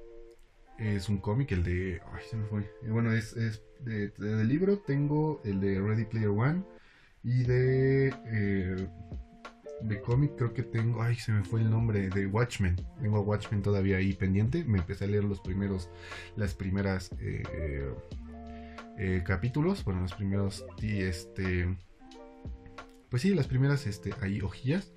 es 0.78 1.08
un 1.08 1.18
cómic, 1.18 1.52
el 1.52 1.62
de... 1.62 2.00
Ay, 2.12 2.22
se 2.28 2.36
me 2.36 2.46
fue. 2.46 2.62
Eh, 2.82 2.90
bueno, 2.90 3.12
es, 3.12 3.36
es 3.36 3.62
de, 3.80 4.12
libro, 4.44 4.78
tengo 4.78 5.40
el 5.44 5.60
de 5.60 5.80
Ready 5.80 6.04
Player 6.04 6.28
One 6.28 6.64
y 7.22 7.44
de 7.44 8.12
de 9.84 10.00
cómic 10.00 10.32
creo 10.36 10.54
que 10.54 10.62
tengo, 10.62 11.02
ay, 11.02 11.14
se 11.16 11.32
me 11.32 11.44
fue 11.44 11.60
el 11.60 11.70
nombre, 11.70 12.08
de 12.08 12.26
Watchmen. 12.26 12.76
Tengo 13.00 13.18
a 13.18 13.20
Watchmen 13.20 13.62
todavía 13.62 13.98
ahí 13.98 14.14
pendiente. 14.14 14.64
Me 14.64 14.78
empecé 14.78 15.04
a 15.04 15.08
leer 15.08 15.24
los 15.24 15.40
primeros, 15.40 15.90
las 16.36 16.54
primeras 16.54 17.10
eh, 17.20 17.42
eh, 18.98 19.22
capítulos, 19.24 19.84
bueno, 19.84 20.00
los 20.00 20.14
primeros, 20.14 20.64
y 20.80 21.02
este, 21.02 21.76
pues 23.10 23.22
sí, 23.22 23.34
las 23.34 23.46
primeras, 23.46 23.86
este, 23.86 24.12
ahí 24.20 24.40
hojillas. 24.40 24.92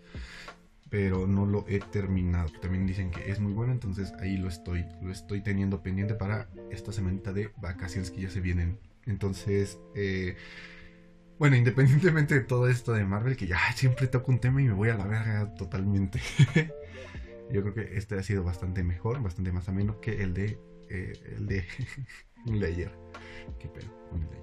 Pero 0.90 1.28
no 1.28 1.46
lo 1.46 1.66
he 1.68 1.80
terminado. 1.80 2.50
También 2.62 2.88
dicen 2.88 3.12
que 3.12 3.30
es 3.30 3.40
muy 3.40 3.54
bueno, 3.54 3.74
entonces 3.74 4.14
ahí 4.20 4.38
lo 4.38 4.48
estoy, 4.48 4.86
lo 5.02 5.12
estoy 5.12 5.42
teniendo 5.42 5.82
pendiente 5.84 6.14
para 6.16 6.50
esta 6.72 6.94
semanita 6.94 7.34
de 7.34 7.52
vacaciones 7.58 8.12
que 8.12 8.22
ya 8.22 8.30
se 8.30 8.40
vienen. 8.40 8.80
Entonces, 9.06 9.80
eh, 9.96 10.36
bueno, 11.40 11.56
independientemente 11.56 12.36
de 12.36 12.42
todo 12.42 12.68
esto 12.68 12.94
de 12.94 13.04
Marvel, 13.04 13.38
que 13.38 13.48
ya 13.48 13.60
siempre 13.76 14.08
toco 14.08 14.32
un 14.32 14.40
tema 14.40 14.62
y 14.62 14.66
me 14.66 14.74
voy 14.74 14.90
a 14.90 14.96
la 14.96 15.06
verga 15.06 15.54
totalmente. 15.56 16.20
Yo 17.52 17.62
creo 17.62 17.74
que 17.74 17.98
este 17.98 18.16
ha 18.16 18.24
sido 18.24 18.44
bastante 18.44 18.84
mejor, 18.84 19.22
bastante 19.22 19.52
más 19.52 19.70
ameno 19.70 20.02
que 20.02 20.24
el 20.24 20.34
de. 20.34 20.60
Eh, 20.90 21.14
el 21.38 21.48
de. 21.48 21.66
un 22.46 22.64
ayer. 22.64 22.92
Qué 23.60 23.68
pedo, 23.68 23.88
un 24.12 24.22
de 24.22 24.38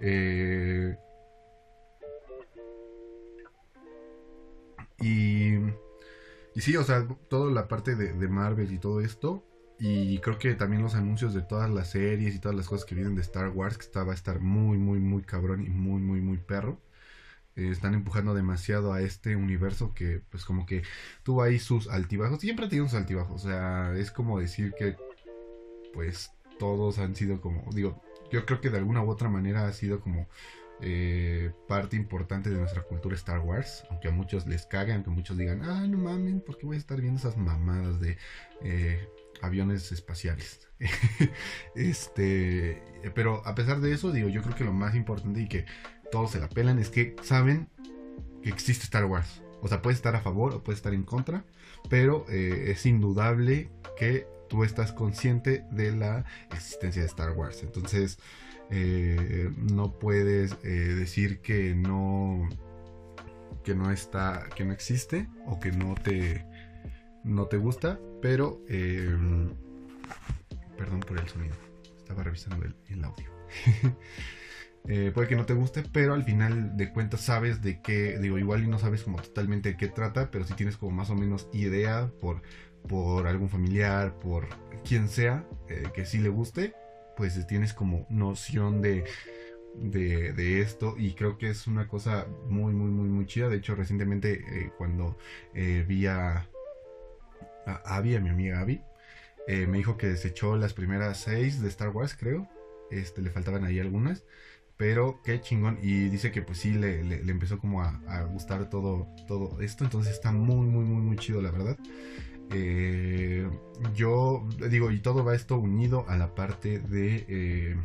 Eh, 0.00 0.96
y. 5.00 5.54
Y 6.56 6.60
sí, 6.60 6.76
o 6.76 6.84
sea, 6.84 7.06
toda 7.28 7.50
la 7.52 7.66
parte 7.66 7.96
de, 7.96 8.28
Marvel 8.28 8.72
y 8.72 8.78
todo 8.78 9.00
esto. 9.00 9.44
y 9.78 10.18
creo 10.20 10.38
que 10.38 10.54
también 10.54 10.82
los 10.82 10.94
anuncios 10.94 11.34
de 11.34 11.42
todas 11.42 11.68
las 11.70 11.90
series 11.90 12.34
y 12.34 12.38
todas 12.38 12.56
las 12.56 12.68
cosas 12.68 12.86
que 12.86 12.94
vienen 12.94 13.16
de 13.16 13.22
Star 13.22 13.48
Wars, 13.50 13.76
que 13.76 13.86
va 14.00 14.12
a 14.12 14.14
estar 14.14 14.40
muy, 14.40 14.78
muy, 14.78 15.00
muy 15.00 15.22
cabrón 15.22 15.62
y 15.64 15.68
muy, 15.68 16.00
muy, 16.00 16.20
muy 16.20 16.38
perro. 16.38 16.80
Eh, 17.56 17.70
están 17.70 17.94
empujando 17.94 18.34
demasiado 18.34 18.92
a 18.92 19.00
este 19.00 19.36
universo 19.36 19.94
que, 19.94 20.22
pues, 20.30 20.44
como 20.44 20.66
que 20.66 20.82
tuvo 21.22 21.42
ahí 21.42 21.58
sus 21.58 21.88
altibajos. 21.88 22.40
Siempre 22.40 22.66
ha 22.66 22.68
tenido 22.68 22.86
sus 22.88 22.98
altibajos. 22.98 23.44
O 23.44 23.48
sea, 23.48 23.94
es 23.96 24.10
como 24.10 24.40
decir 24.40 24.74
que, 24.78 24.96
pues, 25.92 26.32
todos 26.58 26.98
han 26.98 27.14
sido 27.16 27.40
como, 27.40 27.70
digo, 27.72 28.02
yo 28.30 28.46
creo 28.46 28.60
que 28.60 28.70
de 28.70 28.78
alguna 28.78 29.02
u 29.02 29.10
otra 29.10 29.28
manera 29.28 29.66
ha 29.66 29.72
sido 29.72 30.00
como 30.00 30.28
eh, 30.86 31.50
parte 31.66 31.96
importante 31.96 32.50
de 32.50 32.58
nuestra 32.58 32.82
cultura 32.82 33.16
Star 33.16 33.38
Wars, 33.38 33.84
aunque 33.88 34.08
a 34.08 34.10
muchos 34.10 34.46
les 34.46 34.66
cague, 34.66 34.92
aunque 34.92 35.08
muchos 35.08 35.38
digan, 35.38 35.62
ah, 35.62 35.86
no 35.86 35.96
mames, 35.96 36.42
¿por 36.42 36.58
qué 36.58 36.66
voy 36.66 36.76
a 36.76 36.78
estar 36.78 37.00
viendo 37.00 37.18
esas 37.18 37.38
mamadas 37.38 38.00
de 38.00 38.18
eh, 38.62 39.08
aviones 39.40 39.92
espaciales? 39.92 40.68
este, 41.74 42.82
pero 43.14 43.40
a 43.46 43.54
pesar 43.54 43.80
de 43.80 43.92
eso, 43.92 44.12
digo, 44.12 44.28
yo 44.28 44.42
creo 44.42 44.54
que 44.54 44.64
lo 44.64 44.74
más 44.74 44.94
importante 44.94 45.40
y 45.40 45.48
que 45.48 45.64
todos 46.12 46.32
se 46.32 46.38
la 46.38 46.50
pelan 46.50 46.78
es 46.78 46.90
que 46.90 47.16
saben 47.22 47.70
que 48.42 48.50
existe 48.50 48.84
Star 48.84 49.06
Wars. 49.06 49.42
O 49.62 49.68
sea, 49.68 49.80
puede 49.80 49.96
estar 49.96 50.14
a 50.14 50.20
favor 50.20 50.52
o 50.52 50.62
puede 50.62 50.76
estar 50.76 50.92
en 50.92 51.04
contra, 51.04 51.46
pero 51.88 52.26
eh, 52.28 52.72
es 52.72 52.84
indudable 52.84 53.70
que 53.98 54.26
tú 54.50 54.64
estás 54.64 54.92
consciente 54.92 55.64
de 55.70 55.92
la 55.92 56.26
existencia 56.50 57.00
de 57.00 57.08
Star 57.08 57.30
Wars. 57.30 57.62
Entonces, 57.62 58.18
eh, 58.70 59.50
no 59.56 59.98
puedes 59.98 60.56
eh, 60.62 60.68
decir 60.68 61.40
que 61.40 61.74
no 61.74 62.48
que 63.62 63.74
no 63.74 63.90
está 63.90 64.48
que 64.54 64.64
no 64.64 64.72
existe 64.72 65.28
o 65.46 65.60
que 65.60 65.70
no 65.72 65.94
te 65.94 66.44
no 67.24 67.46
te 67.46 67.56
gusta 67.56 67.98
pero 68.22 68.62
em, 68.68 69.50
perdón 70.76 71.00
por 71.00 71.18
el 71.18 71.28
sonido. 71.28 71.54
Estaba 71.98 72.22
revisando 72.22 72.64
el, 72.88 73.04
audio. 73.04 73.30
Eh, 74.86 75.12
puede 75.14 75.28
que 75.28 75.34
no 75.34 75.46
te 75.46 75.54
guste 75.54 75.82
pero 75.94 76.12
al 76.12 76.24
final 76.24 76.76
de 76.76 76.92
cuentas 76.92 77.22
sabes 77.22 77.62
de 77.62 77.80
qué 77.80 78.18
digo 78.18 78.38
igual 78.38 78.62
y 78.62 78.66
no 78.66 78.78
sabes 78.78 79.02
como 79.02 79.16
totalmente 79.16 79.70
de 79.70 79.76
qué 79.78 79.88
trata 79.88 80.30
pero 80.30 80.44
si 80.44 80.52
tienes 80.52 80.76
como 80.76 80.92
más 80.92 81.08
o 81.08 81.14
menos 81.14 81.48
idea 81.54 82.12
por 82.20 82.42
por 82.86 83.26
algún 83.26 83.48
familiar 83.48 84.18
por 84.18 84.46
quien 84.86 85.08
sea 85.08 85.48
que 85.94 86.04
sí 86.04 86.18
le 86.18 86.28
guste 86.28 86.74
pues 87.16 87.46
tienes 87.46 87.72
como 87.72 88.06
noción 88.08 88.80
de, 88.82 89.04
de, 89.74 90.60
esto 90.60 90.94
y 90.98 91.12
creo 91.12 91.38
que 91.38 91.50
es 91.50 91.66
una 91.66 91.88
cosa 91.88 92.26
muy 92.48 92.72
muy 92.72 92.90
muy 92.90 93.08
muy 93.08 93.26
chida. 93.26 93.48
De 93.48 93.56
hecho 93.56 93.74
recientemente 93.74 94.32
eh, 94.32 94.72
cuando 94.76 95.16
eh, 95.54 95.84
vi 95.86 96.06
a, 96.06 96.48
a 97.66 97.96
Abby 97.96 98.16
a 98.16 98.20
mi 98.20 98.30
amiga 98.30 98.60
Abby 98.60 98.82
eh, 99.46 99.66
me 99.66 99.78
dijo 99.78 99.96
que 99.96 100.06
desechó 100.06 100.56
las 100.56 100.72
primeras 100.72 101.18
seis 101.18 101.60
de 101.60 101.68
Star 101.68 101.90
Wars 101.90 102.16
creo. 102.18 102.48
Este 102.90 103.22
le 103.22 103.30
faltaban 103.30 103.64
ahí 103.64 103.78
algunas 103.80 104.24
pero 104.76 105.20
qué 105.22 105.40
chingón. 105.40 105.78
Y 105.82 106.08
dice 106.08 106.32
que 106.32 106.42
pues 106.42 106.58
sí 106.58 106.72
le, 106.72 107.04
le, 107.04 107.30
empezó 107.30 107.58
como 107.58 107.82
a, 107.82 108.00
a, 108.08 108.24
gustar 108.24 108.68
todo 108.70 109.08
todo 109.28 109.60
esto. 109.60 109.84
Entonces 109.84 110.12
está 110.12 110.32
muy 110.32 110.66
muy 110.66 110.84
muy 110.84 111.02
muy 111.02 111.16
chido 111.16 111.40
la 111.42 111.50
verdad 111.50 111.78
eh, 112.50 113.48
yo 113.94 114.46
digo, 114.70 114.90
y 114.90 115.00
todo 115.00 115.24
va 115.24 115.34
esto 115.34 115.58
unido 115.58 116.04
a 116.08 116.16
la 116.16 116.34
parte 116.34 116.78
de, 116.78 117.24
eh, 117.28 117.76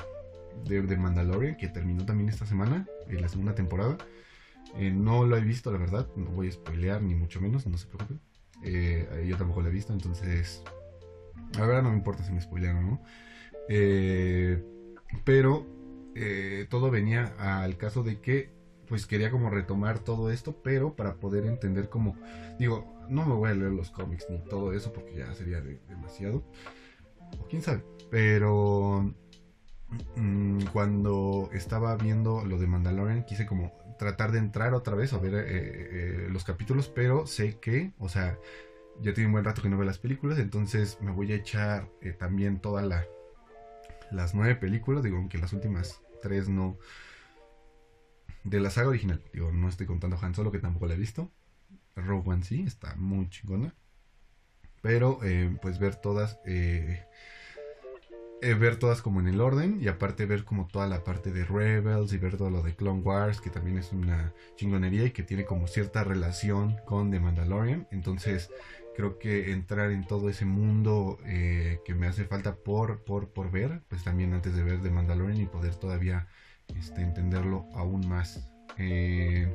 de, 0.65 0.97
Mandalorian, 0.97 1.57
que 1.57 1.67
terminó 1.67 2.05
también 2.05 2.29
esta 2.29 2.45
semana, 2.45 2.87
en 3.07 3.21
la 3.21 3.29
segunda 3.29 3.55
temporada. 3.55 3.97
Eh, 4.75 4.91
no 4.91 5.25
lo 5.25 5.37
he 5.37 5.41
visto, 5.41 5.71
la 5.71 5.79
verdad, 5.79 6.07
no 6.15 6.29
voy 6.31 6.49
a 6.49 6.51
spoilear, 6.51 7.01
ni 7.01 7.15
mucho 7.15 7.41
menos, 7.41 7.65
no 7.65 7.77
se 7.77 7.87
preocupen. 7.87 8.19
yo 9.27 9.37
tampoco 9.37 9.61
lo 9.61 9.69
he 9.69 9.71
visto, 9.71 9.93
entonces, 9.93 10.63
la 11.57 11.65
verdad 11.65 11.83
no 11.83 11.89
me 11.89 11.97
importa 11.97 12.23
si 12.23 12.31
me 12.31 12.41
spoilean 12.41 12.77
o 12.77 12.81
no. 12.81 13.01
pero 15.23 15.65
todo 16.69 16.91
venía 16.91 17.33
al 17.37 17.77
caso 17.77 18.03
de 18.03 18.19
que 18.19 18.58
pues 18.89 19.05
quería 19.05 19.29
como 19.29 19.51
retomar 19.51 19.99
todo 19.99 20.31
esto, 20.31 20.59
pero 20.63 20.95
para 20.95 21.15
poder 21.15 21.45
entender 21.45 21.89
cómo, 21.89 22.17
digo, 22.57 23.05
no 23.07 23.25
me 23.25 23.35
voy 23.35 23.51
a 23.51 23.53
leer 23.53 23.71
los 23.71 23.91
cómics 23.91 24.25
ni 24.29 24.39
todo 24.39 24.73
eso 24.73 24.91
porque 24.91 25.15
ya 25.15 25.33
sería 25.33 25.61
demasiado, 25.61 26.43
o 27.39 27.47
quién 27.47 27.61
sabe, 27.61 27.83
pero 28.09 29.13
mm, 30.15 30.63
cuando 30.73 31.49
estaba 31.53 31.95
viendo 31.95 32.43
lo 32.43 32.57
de 32.57 32.67
Mandalorian 32.67 33.25
quise 33.25 33.45
como 33.45 33.71
tratar 33.99 34.31
de 34.31 34.39
entrar 34.39 34.73
otra 34.73 34.95
vez 34.95 35.13
a 35.13 35.19
ver 35.19 35.35
eh, 35.35 35.43
eh, 35.47 36.27
los 36.31 36.43
capítulos, 36.43 36.87
pero 36.87 37.27
sé 37.27 37.59
que, 37.59 37.91
o 37.99 38.09
sea, 38.09 38.39
ya 39.01 39.13
tiene 39.13 39.27
un 39.27 39.33
buen 39.33 39.45
rato 39.45 39.61
que 39.61 39.69
no 39.69 39.77
veo 39.77 39.85
las 39.85 39.99
películas, 39.99 40.39
entonces 40.39 40.97
me 41.01 41.11
voy 41.11 41.31
a 41.31 41.35
echar 41.35 41.87
eh, 42.01 42.13
también 42.13 42.59
todas 42.59 42.85
la, 42.85 43.05
las 44.09 44.33
nueve 44.33 44.55
películas, 44.55 45.03
digo, 45.03 45.17
aunque 45.17 45.37
las 45.37 45.53
últimas 45.53 46.01
tres 46.21 46.49
no 46.49 46.77
de 48.43 48.59
la 48.59 48.69
saga 48.69 48.89
original. 48.89 49.21
Digo, 49.33 49.51
no 49.51 49.69
estoy 49.69 49.85
contando 49.85 50.17
Han 50.21 50.35
Solo, 50.35 50.51
que 50.51 50.59
tampoco 50.59 50.87
la 50.87 50.93
he 50.93 50.97
visto. 50.97 51.31
Rogue 51.95 52.29
One 52.29 52.43
sí, 52.43 52.63
está 52.65 52.95
muy 52.95 53.29
chingona. 53.29 53.75
Pero, 54.81 55.19
eh, 55.23 55.57
pues 55.61 55.79
ver 55.79 55.95
todas. 55.95 56.39
Eh, 56.45 57.03
eh, 58.41 58.53
ver 58.53 58.77
todas 58.77 59.01
como 59.01 59.19
en 59.19 59.27
el 59.27 59.41
orden. 59.41 59.79
Y 59.81 59.87
aparte 59.87 60.25
ver 60.25 60.45
como 60.45 60.67
toda 60.67 60.87
la 60.87 61.03
parte 61.03 61.31
de 61.31 61.43
Rebels. 61.43 62.13
Y 62.13 62.17
ver 62.17 62.37
todo 62.37 62.49
lo 62.49 62.61
de 62.61 62.75
Clone 62.75 63.01
Wars. 63.01 63.41
Que 63.41 63.49
también 63.49 63.77
es 63.77 63.91
una 63.91 64.33
chingonería. 64.55 65.05
Y 65.05 65.11
que 65.11 65.23
tiene 65.23 65.45
como 65.45 65.67
cierta 65.67 66.03
relación 66.03 66.77
con 66.85 67.11
The 67.11 67.19
Mandalorian. 67.19 67.87
Entonces, 67.91 68.49
creo 68.95 69.19
que 69.19 69.51
entrar 69.51 69.91
en 69.91 70.07
todo 70.07 70.29
ese 70.29 70.45
mundo 70.45 71.19
que 71.25 71.95
me 71.95 72.07
hace 72.07 72.25
falta 72.25 72.55
por, 72.55 73.03
por, 73.03 73.29
por 73.29 73.51
ver. 73.51 73.81
Pues 73.89 74.03
también 74.03 74.33
antes 74.33 74.55
de 74.55 74.63
ver 74.63 74.81
The 74.81 74.91
Mandalorian. 74.91 75.41
Y 75.41 75.45
poder 75.45 75.75
todavía 75.75 76.27
este, 76.77 77.01
entenderlo 77.01 77.65
aún 77.73 78.07
más. 78.07 78.45
Eh, 78.77 79.47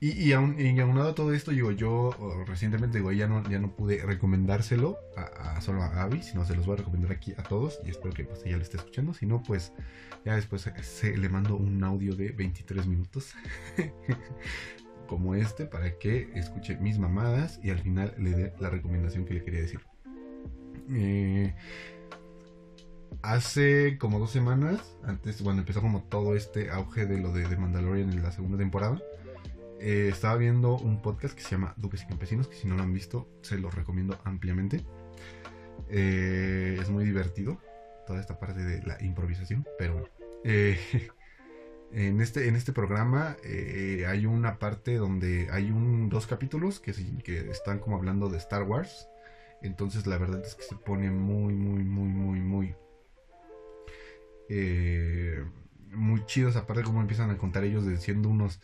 y, 0.00 0.10
y, 0.28 0.32
aunado 0.32 1.08
a 1.08 1.14
todo 1.14 1.32
esto, 1.32 1.50
digo, 1.50 1.72
yo 1.72 2.44
recientemente 2.46 2.98
digo, 2.98 3.10
ya 3.10 3.26
no, 3.26 3.42
ya 3.50 3.58
no 3.58 3.74
pude 3.74 4.00
recomendárselo 4.04 4.96
a, 5.16 5.60
solo 5.60 5.82
a 5.82 6.02
Abby, 6.02 6.22
sino 6.22 6.44
se 6.44 6.54
los 6.54 6.66
voy 6.66 6.74
a 6.74 6.78
recomendar 6.78 7.10
aquí 7.10 7.34
a 7.36 7.42
todos 7.42 7.80
y 7.84 7.90
espero 7.90 8.14
que 8.14 8.22
pues, 8.22 8.46
ella 8.46 8.58
lo 8.58 8.62
esté 8.62 8.76
escuchando. 8.76 9.12
Si 9.12 9.26
no, 9.26 9.42
pues 9.42 9.72
ya 10.24 10.36
después 10.36 10.70
se, 10.82 11.16
le 11.16 11.28
mando 11.28 11.56
un 11.56 11.82
audio 11.82 12.14
de 12.14 12.30
23 12.30 12.86
minutos 12.86 13.34
como 15.08 15.34
este 15.34 15.64
para 15.64 15.98
que 15.98 16.30
escuche 16.34 16.76
mis 16.76 16.96
mamadas 17.00 17.58
y 17.64 17.70
al 17.70 17.80
final 17.80 18.14
le 18.18 18.30
dé 18.30 18.52
la 18.60 18.70
recomendación 18.70 19.24
que 19.24 19.34
le 19.34 19.42
quería 19.42 19.62
decir. 19.62 19.80
Eh, 20.90 21.54
hace 23.22 23.98
como 23.98 24.18
dos 24.18 24.30
semanas, 24.30 24.80
antes, 25.04 25.42
cuando 25.42 25.62
empezó 25.62 25.80
como 25.80 26.02
todo 26.02 26.36
este 26.36 26.70
auge 26.70 27.06
de 27.06 27.18
lo 27.18 27.32
de, 27.32 27.56
Mandalorian 27.56 28.10
en 28.10 28.22
la 28.22 28.32
segunda 28.32 28.58
temporada, 28.58 29.00
eh, 29.80 30.08
estaba 30.10 30.36
viendo 30.36 30.76
un 30.76 31.02
podcast 31.02 31.34
que 31.34 31.42
se 31.42 31.50
llama 31.50 31.74
Duques 31.76 32.02
y 32.02 32.06
Campesinos, 32.06 32.48
que 32.48 32.56
si 32.56 32.66
no 32.66 32.76
lo 32.76 32.82
han 32.82 32.92
visto, 32.92 33.28
se 33.42 33.58
los 33.58 33.74
recomiendo 33.74 34.18
ampliamente. 34.24 34.84
Eh, 35.88 36.78
es 36.80 36.90
muy 36.90 37.04
divertido 37.04 37.60
toda 38.06 38.20
esta 38.20 38.38
parte 38.38 38.64
de 38.64 38.82
la 38.82 39.02
improvisación, 39.02 39.66
pero 39.78 40.08
eh, 40.44 40.78
en, 41.92 42.20
este, 42.20 42.48
en 42.48 42.56
este 42.56 42.72
programa 42.72 43.36
hay 44.06 44.26
una 44.26 44.58
parte 44.58 44.96
donde 44.96 45.48
hay 45.52 45.70
un, 45.70 46.08
dos 46.08 46.26
capítulos 46.26 46.80
que, 46.80 46.92
que 47.22 47.50
están 47.50 47.78
como 47.78 47.96
hablando 47.96 48.28
de 48.28 48.38
Star 48.38 48.62
Wars. 48.64 49.08
Entonces 49.62 50.06
la 50.06 50.18
verdad 50.18 50.42
es 50.44 50.54
que 50.54 50.62
se 50.62 50.76
pone 50.76 51.10
muy, 51.10 51.54
muy, 51.54 51.84
muy, 51.84 52.08
muy, 52.08 52.40
muy 52.40 52.74
eh, 54.48 55.44
muy 55.92 56.24
chidos, 56.26 56.56
aparte 56.56 56.82
como 56.82 57.00
empiezan 57.00 57.30
a 57.30 57.38
contar 57.38 57.64
ellos 57.64 57.84
de 57.86 57.96
siendo 57.96 58.28
unos 58.28 58.60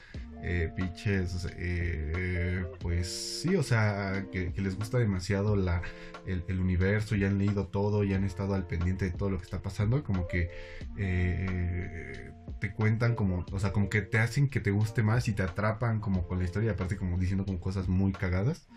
eh, 0.47 0.71
pinches, 0.77 1.49
eh, 1.57 2.67
pues 2.81 3.41
sí, 3.41 3.57
o 3.57 3.63
sea, 3.63 4.27
que, 4.31 4.53
les 4.55 4.77
gusta 4.77 4.99
demasiado 4.99 5.57
la, 5.57 5.81
el, 6.27 6.61
universo, 6.61 7.17
ya 7.17 7.29
han 7.29 7.39
leído 7.39 7.69
todo, 7.69 8.05
ya 8.05 8.17
han 8.17 8.25
estado 8.25 8.55
al 8.55 8.67
pendiente 8.67 9.07
de 9.07 9.11
todo 9.13 9.31
lo 9.31 9.39
que 9.39 9.45
está 9.45 9.63
pasando, 9.63 10.05
como 10.05 10.27
que 10.27 10.51
eh, 10.99 12.31
te 12.61 12.75
cuentan 12.75 13.15
como, 13.15 13.47
o 13.53 13.59
sea, 13.59 13.73
como 13.73 13.89
que 13.89 14.03
te 14.03 14.19
hacen 14.19 14.51
que 14.51 14.61
te 14.61 14.71
guste 14.71 15.03
más 15.03 15.29
y 15.29 15.33
te 15.33 15.43
atrapan 15.43 15.99
como 16.01 16.27
con 16.27 16.39
la 16.39 16.45
historia, 16.45 16.73
aparte 16.73 16.99
como 16.99 17.17
diciendo 17.17 17.47
como 17.47 17.59
cosas 17.59 17.89
muy 17.89 18.13
cagadas. 18.13 18.69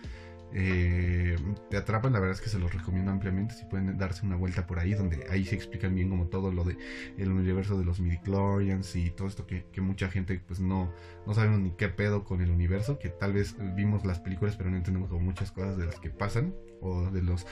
Eh, 0.54 1.36
te 1.70 1.78
atrapan, 1.78 2.14
la 2.14 2.20
verdad 2.20 2.36
es 2.36 2.42
que 2.42 2.50
se 2.50 2.60
los 2.60 2.74
recomiendo 2.74 3.12
ampliamente. 3.12 3.54
Si 3.54 3.66
pueden 3.66 3.98
darse 3.98 4.26
una 4.26 4.36
vuelta 4.36 4.66
por 4.66 4.80
ahí, 4.80 4.94
donde 4.94 5.26
ahí 5.30 5.46
se 5.46 5.56
explican 5.56 5.94
bien 5.96 6.10
como 6.10 6.28
todo 6.28 6.52
lo 6.52 6.64
de 6.64 6.78
el 7.18 7.32
universo 7.32 7.78
de 7.78 7.86
los 7.86 8.00
midichlorians 8.00 8.96
y 8.96 9.10
todo 9.12 9.28
esto 9.28 9.46
que, 9.46 9.66
mucha 9.82 10.10
gente 10.10 10.42
pues 10.46 10.60
no, 10.60 10.92
no 11.26 11.34
sabemos 11.34 11.60
ni 11.60 11.72
qué 11.72 11.88
pedo 11.88 12.24
con 12.24 12.42
el 12.42 12.50
universo, 12.50 13.00
que 13.00 13.10
tal 13.10 13.34
vez 13.34 13.56
vimos 13.76 14.06
las 14.06 14.20
películas 14.20 14.56
pero 14.58 14.70
no 14.70 14.78
entendemos 14.78 15.10
como 15.10 15.22
muchas 15.22 15.52
cosas 15.52 15.78
de 15.78 15.86
las 15.86 16.00
que 16.00 16.10
pasan 16.10 16.54
o 16.82 17.10
de 17.10 17.22
los 17.22 17.46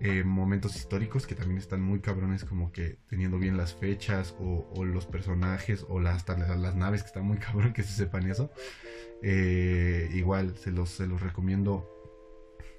eh, 0.00 0.24
momentos 0.24 0.76
históricos 0.76 1.26
que 1.26 1.34
también 1.34 1.58
están 1.58 1.82
muy 1.82 2.00
cabrones 2.00 2.44
como 2.44 2.72
que 2.72 2.98
teniendo 3.08 3.38
bien 3.38 3.56
las 3.56 3.74
fechas 3.74 4.34
o, 4.38 4.84
los 4.84 5.06
personajes 5.06 5.84
o 5.88 6.00
las, 6.00 6.16
hasta 6.16 6.36
las, 6.56 6.74
naves 6.74 7.02
que 7.02 7.08
están 7.08 7.24
muy 7.24 7.36
cabrón 7.38 7.72
que 7.72 7.82
se 7.82 7.92
sepan 7.92 8.28
eso. 8.28 8.50
Eh, 9.22 10.10
igual 10.14 10.56
se 10.56 10.72
los, 10.72 10.90
se 10.90 11.06
los 11.06 11.20
recomiendo 11.20 11.91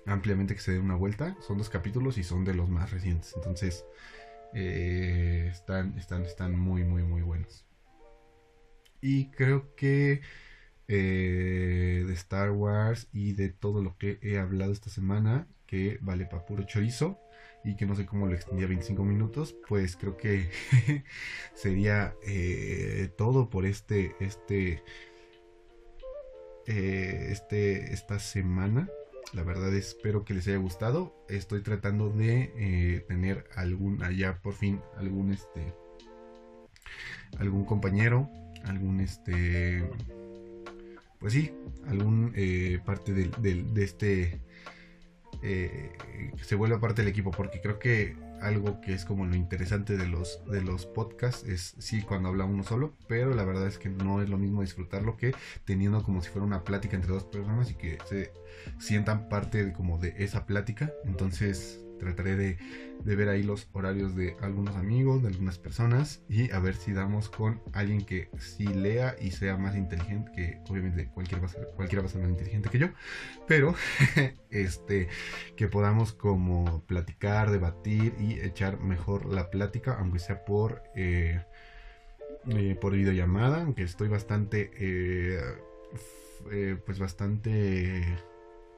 ampliamente 0.05 0.55
que 0.55 0.61
se 0.61 0.73
den 0.73 0.83
una 0.83 0.95
vuelta. 0.95 1.35
Son 1.41 1.57
dos 1.57 1.69
capítulos 1.69 2.17
y 2.17 2.23
son 2.23 2.45
de 2.45 2.53
los 2.53 2.69
más 2.69 2.91
recientes. 2.91 3.33
Entonces, 3.35 3.85
eh, 4.53 5.49
están, 5.51 5.97
están, 5.97 6.23
están 6.23 6.57
muy, 6.57 6.83
muy, 6.83 7.03
muy 7.03 7.21
buenos. 7.21 7.65
Y 9.01 9.31
creo 9.31 9.75
que 9.75 10.21
eh, 10.87 12.03
de 12.07 12.13
Star 12.13 12.51
Wars 12.51 13.07
y 13.11 13.33
de 13.33 13.49
todo 13.49 13.81
lo 13.83 13.97
que 13.97 14.19
he 14.21 14.37
hablado 14.37 14.71
esta 14.71 14.89
semana, 14.89 15.47
que 15.65 15.97
vale 16.01 16.25
para 16.25 16.45
puro 16.45 16.63
chorizo 16.63 17.19
y 17.63 17.75
que 17.75 17.85
no 17.85 17.95
sé 17.95 18.05
cómo 18.05 18.27
lo 18.27 18.35
extendía 18.35 18.67
25 18.67 19.03
minutos, 19.03 19.55
pues 19.67 19.95
creo 19.95 20.17
que 20.17 20.49
sería 21.55 22.15
eh, 22.25 23.09
todo 23.17 23.49
por 23.49 23.65
este, 23.65 24.15
este, 24.19 24.83
este, 26.65 27.93
esta 27.93 28.19
semana. 28.19 28.89
La 29.31 29.43
verdad 29.43 29.73
espero 29.73 30.25
que 30.25 30.33
les 30.33 30.47
haya 30.47 30.57
gustado. 30.57 31.15
Estoy 31.29 31.61
tratando 31.61 32.09
de 32.09 32.53
eh, 32.57 33.05
tener 33.07 33.47
algún 33.55 34.03
allá 34.03 34.39
por 34.41 34.53
fin 34.53 34.81
algún 34.97 35.31
este 35.31 35.73
algún 37.37 37.65
compañero, 37.65 38.29
algún 38.65 38.99
este 38.99 39.89
pues 41.19 41.33
sí, 41.33 41.53
algún 41.87 42.33
eh, 42.35 42.79
parte 42.85 43.13
de 43.13 43.83
este 43.83 44.41
eh, 45.45 45.91
que 46.37 46.43
se 46.43 46.55
vuelva 46.55 46.79
parte 46.79 47.01
del 47.01 47.09
equipo 47.09 47.31
porque 47.31 47.59
creo 47.59 47.77
que 47.77 48.15
algo 48.43 48.81
que 48.81 48.93
es 48.93 49.05
como 49.05 49.25
lo 49.25 49.35
interesante 49.35 49.97
de 49.97 50.07
los, 50.07 50.41
de 50.45 50.61
los 50.61 50.85
podcasts 50.85 51.43
es 51.47 51.75
sí 51.79 52.01
cuando 52.01 52.29
habla 52.29 52.45
uno 52.45 52.63
solo, 52.63 52.93
pero 53.07 53.33
la 53.33 53.43
verdad 53.43 53.67
es 53.67 53.77
que 53.77 53.89
no 53.89 54.21
es 54.21 54.29
lo 54.29 54.37
mismo 54.37 54.61
disfrutarlo 54.61 55.17
que 55.17 55.33
teniendo 55.65 56.03
como 56.03 56.21
si 56.21 56.29
fuera 56.29 56.45
una 56.45 56.63
plática 56.63 56.95
entre 56.95 57.11
dos 57.11 57.23
personas 57.23 57.71
y 57.71 57.75
que 57.75 57.97
se 58.05 58.31
sientan 58.79 59.29
parte 59.29 59.65
de, 59.65 59.73
como 59.73 59.97
de 59.97 60.13
esa 60.17 60.45
plática. 60.45 60.91
Entonces 61.05 61.83
trataré 62.03 62.35
de, 62.35 62.57
ver 63.03 63.29
ahí 63.29 63.43
los 63.43 63.67
horarios 63.73 64.15
de 64.15 64.35
algunos 64.41 64.75
amigos, 64.75 65.21
de 65.21 65.29
algunas 65.29 65.59
personas 65.59 66.23
y 66.29 66.51
a 66.51 66.59
ver 66.59 66.75
si 66.75 66.93
damos 66.93 67.29
con 67.29 67.61
alguien 67.73 68.05
que 68.05 68.29
sí 68.39 68.65
lea 68.65 69.15
y 69.19 69.31
sea 69.31 69.57
más 69.57 69.75
inteligente, 69.75 70.31
que 70.35 70.59
obviamente 70.69 71.07
cualquiera 71.07 71.41
va 71.41 71.47
a 71.47 71.49
ser, 71.49 71.67
va 71.77 71.85
a 71.85 72.07
ser 72.07 72.21
más 72.21 72.29
inteligente 72.29 72.69
que 72.69 72.79
yo, 72.79 72.87
pero 73.47 73.75
este, 74.49 75.09
que 75.55 75.67
podamos 75.67 76.13
como 76.13 76.83
platicar, 76.85 77.51
debatir 77.51 78.13
y 78.19 78.39
echar 78.39 78.79
mejor 78.79 79.25
la 79.25 79.49
plática, 79.49 79.97
aunque 79.99 80.19
sea 80.19 80.45
por, 80.45 80.83
eh, 80.95 81.41
eh, 82.49 82.77
por 82.79 82.93
videollamada, 82.93 83.63
aunque 83.63 83.83
estoy 83.83 84.07
bastante, 84.07 84.71
eh, 84.79 85.39
pues 86.85 86.99
bastante 86.99 88.03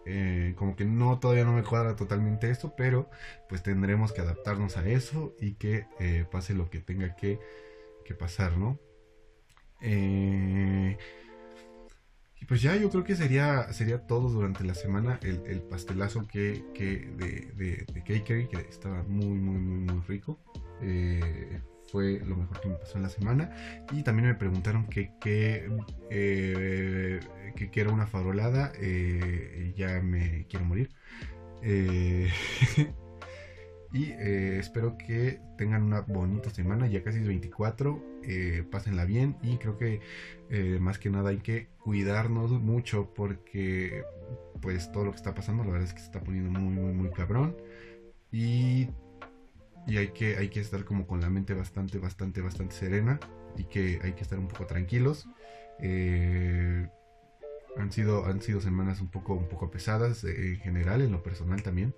eh, 0.06 0.54
como 0.58 0.76
que 0.76 0.86
no 0.86 1.20
todavía 1.20 1.46
no 1.46 1.54
me 1.54 1.63
cuadra 1.63 1.96
totalmente 1.96 2.50
esto, 2.50 2.74
pero 2.78 3.10
pues 3.50 3.63
tendremos 3.63 4.13
que 4.13 4.22
adaptarnos 4.22 4.78
a 4.78 4.88
eso 4.88 5.36
y 5.39 5.54
que 5.54 5.88
eh, 6.00 6.26
pase 6.32 6.54
lo 6.54 6.70
que 6.70 6.80
tenga 6.80 7.15
que, 7.15 7.39
pasar, 8.20 8.58
¿no? 8.58 8.80
Eh, 9.82 10.98
y 12.39 12.46
pues 12.46 12.62
ya 12.62 12.76
yo 12.76 12.91
creo 12.91 13.04
que 13.04 13.15
sería, 13.15 13.74
sería 13.74 14.06
todo 14.06 14.30
durante 14.30 14.63
la 14.63 14.76
semana 14.76 15.20
el, 15.24 15.62
pastelazo 15.63 16.28
que, 16.28 16.63
de, 16.78 17.52
de, 17.56 17.86
de 17.91 18.04
que 18.04 18.68
estaba 18.70 19.02
muy, 19.04 19.26
muy, 19.26 19.58
muy, 19.58 19.94
muy 19.94 20.02
rico 20.08 20.39
fue 21.95 22.19
lo 22.27 22.36
mejor 22.36 22.60
que 22.60 22.67
me 22.67 22.75
pasó 22.75 22.97
en 22.97 23.03
la 23.03 23.10
semana. 23.10 23.49
Y 23.93 24.03
también 24.03 24.27
me 24.27 24.36
preguntaron 24.36 24.86
que, 24.88 25.13
que, 25.21 25.71
eh, 26.10 27.21
que, 27.55 27.79
era 27.79 27.89
una 27.89 28.05
farolada. 28.05 28.73
Eh, 28.81 29.73
ya 29.77 30.01
me 30.01 30.45
quiero 30.49 30.65
morir. 30.65 30.89
Eh, 31.62 32.29
y 33.93 34.12
espero 34.12 34.97
que 34.97 35.39
tengan 35.58 35.84
una 35.84 36.01
bonita 36.01 36.49
semana. 36.49 36.88
Ya 36.88 37.01
casi 37.01 37.19
es 37.19 37.27
24. 37.27 38.03
pásenla 38.69 39.05
bien. 39.05 39.38
Y 39.41 39.55
creo 39.55 39.77
que 39.77 40.01
más 40.81 40.99
que 40.99 41.10
nada 41.10 41.29
hay 41.29 41.38
que 41.38 41.69
cuidarnos 41.79 42.51
mucho 42.51 43.13
porque 43.15 44.03
pues 44.62 44.91
todo 44.91 45.05
lo 45.05 45.12
que 45.12 45.17
está 45.17 45.34
pasando 45.34 45.63
la 45.63 45.71
verdad 45.71 45.88
es 45.88 45.93
que 45.93 45.99
se 45.99 46.08
está 46.08 46.19
poniendo 46.19 46.60
muy 46.60 46.73
muy 46.73 46.91
muy 46.91 47.10
cabrón. 47.12 47.55
Y 48.34 48.89
y 49.88 49.98
hay 49.98 50.10
que, 50.10 50.38
hay 50.38 50.50
que 50.50 50.60
estar 50.60 50.84
como 50.84 51.06
con 51.06 51.21
la 51.21 51.30
mente 51.30 51.54
bastante, 51.54 52.00
bastante, 52.00 52.41
bastante 52.41 52.76
serena 52.76 53.19
y 53.58 53.65
que 53.65 54.00
hay 54.04 54.13
que 54.13 54.24
estar 54.24 54.39
un 54.39 54.48
poco 54.48 54.65
tranquilos. 54.65 55.28
Eh, 55.80 56.88
han, 57.78 57.91
sido, 57.91 58.26
han 58.26 58.41
sido 58.41 58.62
semanas 58.62 59.02
un 59.02 59.10
poco, 59.10 59.34
un 59.34 59.48
poco 59.48 59.69
pesadas 59.69 60.24
eh, 60.24 60.54
en 60.54 60.60
general, 60.60 61.02
en 61.02 61.12
lo 61.12 61.21
personal 61.21 61.62
también. 61.62 61.95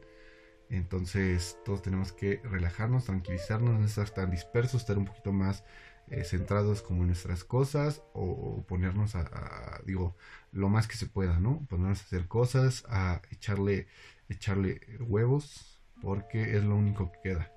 Entonces 0.69 1.58
todos 1.63 1.82
tenemos 1.82 2.12
que 2.12 2.41
relajarnos, 2.43 3.06
tranquilizarnos, 3.06 3.80
no 3.80 3.86
estar 3.86 4.10
tan 4.10 4.32
dispersos, 4.32 4.82
estar 4.82 4.97
un 4.97 5.06
poquito 5.06 5.32
más 5.32 5.63
eh, 6.10 6.23
centrados 6.26 6.82
como 6.82 7.02
en 7.02 7.08
nuestras 7.08 7.45
cosas 7.45 8.02
o, 8.13 8.65
ponernos 8.67 9.15
a, 9.15 9.82
digo, 9.86 10.17
lo 10.52 10.67
más 10.69 10.88
que 10.88 10.97
se 10.97 11.08
pueda, 11.08 11.39
¿no? 11.39 11.65
Ponernos 11.69 12.02
a 12.02 12.04
hacer 12.04 12.28
cosas, 12.28 12.84
a 12.89 13.21
echarle, 13.32 13.88
echarle 14.28 14.82
huevos, 15.00 15.82
porque 16.02 16.58
es 16.58 16.63
lo 16.63 16.76
único 16.76 17.12
que 17.12 17.19
queda. 17.30 17.57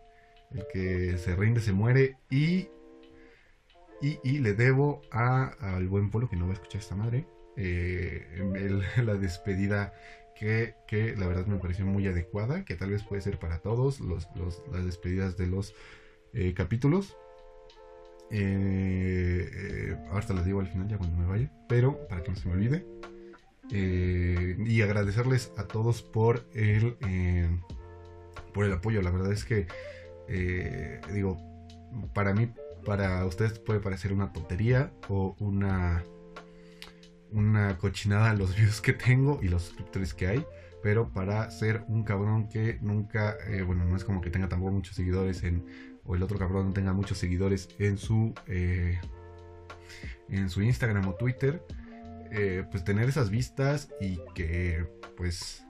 El 0.53 0.67
que 0.73 1.19
se 1.19 1.37
rinde 1.37 1.61
se 1.61 1.73
muere. 1.73 2.17
Y, 2.31 2.69
y, 4.03 4.39
le 4.39 4.55
debo 4.55 5.03
a, 5.11 5.49
al 5.75 5.89
buen 5.89 6.11
Polo, 6.11 6.29
que 6.29 6.37
no 6.37 6.47
va 6.47 6.53
a 6.53 6.55
escuchar 6.55 6.81
esta 6.81 6.95
madre, 6.95 7.27
eh, 7.57 8.83
la 9.05 9.15
despedida 9.15 9.93
que, 10.35 10.75
que, 10.87 11.15
la 11.17 11.27
verdad 11.27 11.47
me 11.47 11.59
pareció 11.59 11.85
muy 11.85 12.07
adecuada, 12.07 12.65
que 12.65 12.77
tal 12.77 12.91
vez 12.91 13.03
puede 13.03 13.21
ser 13.21 13.39
para 13.39 13.59
todos 13.59 14.01
los, 14.01 14.27
las 14.73 14.85
despedidas 14.85 15.37
de 15.37 15.47
los 15.47 15.75
eh, 16.33 16.55
capítulos. 16.55 17.17
Eh, 18.31 19.97
ahorita 20.13 20.35
les 20.35 20.45
digo 20.45 20.61
al 20.61 20.69
final 20.69 20.89
ya 20.89 20.97
cuando 20.97 21.17
me 21.17 21.27
vaya, 21.27 21.53
pero 21.69 22.07
para 22.09 22.23
que 22.23 22.31
no 22.31 22.37
se 22.37 22.49
me 22.49 22.55
olvide. 22.55 22.87
y 23.71 24.83
agradecerles 24.83 25.53
a 25.57 25.67
todos 25.67 26.03
por 26.03 26.47
el, 26.55 26.97
por 28.55 28.65
el 28.65 28.73
apoyo. 28.73 29.03
La 29.03 29.11
verdad 29.11 29.33
es 29.33 29.45
que 29.45 29.67
eh, 30.33 31.01
digo, 31.13 31.39
para 32.15 32.33
mí, 32.33 32.53
para 32.87 33.25
ustedes 33.27 33.59
puede 33.59 33.81
parecer 33.81 34.13
una 34.13 34.33
tontería 34.33 34.93
o 35.09 35.35
una, 35.41 36.05
una 37.33 37.77
cochinada 37.79 38.33
los 38.35 38.57
views 38.57 38.81
que 38.81 38.93
tengo 38.93 39.41
y 39.43 39.49
los 39.49 39.65
suscriptores 39.65 40.15
que 40.15 40.29
hay. 40.29 40.47
Pero 40.83 41.13
para 41.13 41.51
ser 41.51 41.85
un 41.89 42.05
cabrón 42.05 42.49
que 42.49 42.79
nunca, 42.81 43.37
eh, 43.49 43.61
bueno, 43.63 43.85
no 43.85 43.97
es 43.97 44.05
como 44.05 44.23
que 44.23 44.31
tenga 44.31 44.49
tampoco 44.49 44.73
muchos 44.73 44.97
seguidores 44.97 45.43
en, 45.43 45.67
o 46.05 46.15
el 46.15 46.23
otro 46.23 46.39
cabrón 46.39 46.73
tenga 46.73 46.95
muchos 46.95 47.19
seguidores 47.19 47.69
en 47.79 47.99
su, 47.99 48.33
eh, 48.47 48.99
en 50.31 50.49
su 50.49 50.63
Instagram 50.63 51.07
o 51.09 51.15
Twitter, 51.17 51.63
pues 52.71 52.85
tener 52.85 53.09
esas 53.09 53.29
vistas 53.29 53.91
y 54.01 54.21
que, 54.35 54.87
pues, 55.17 55.65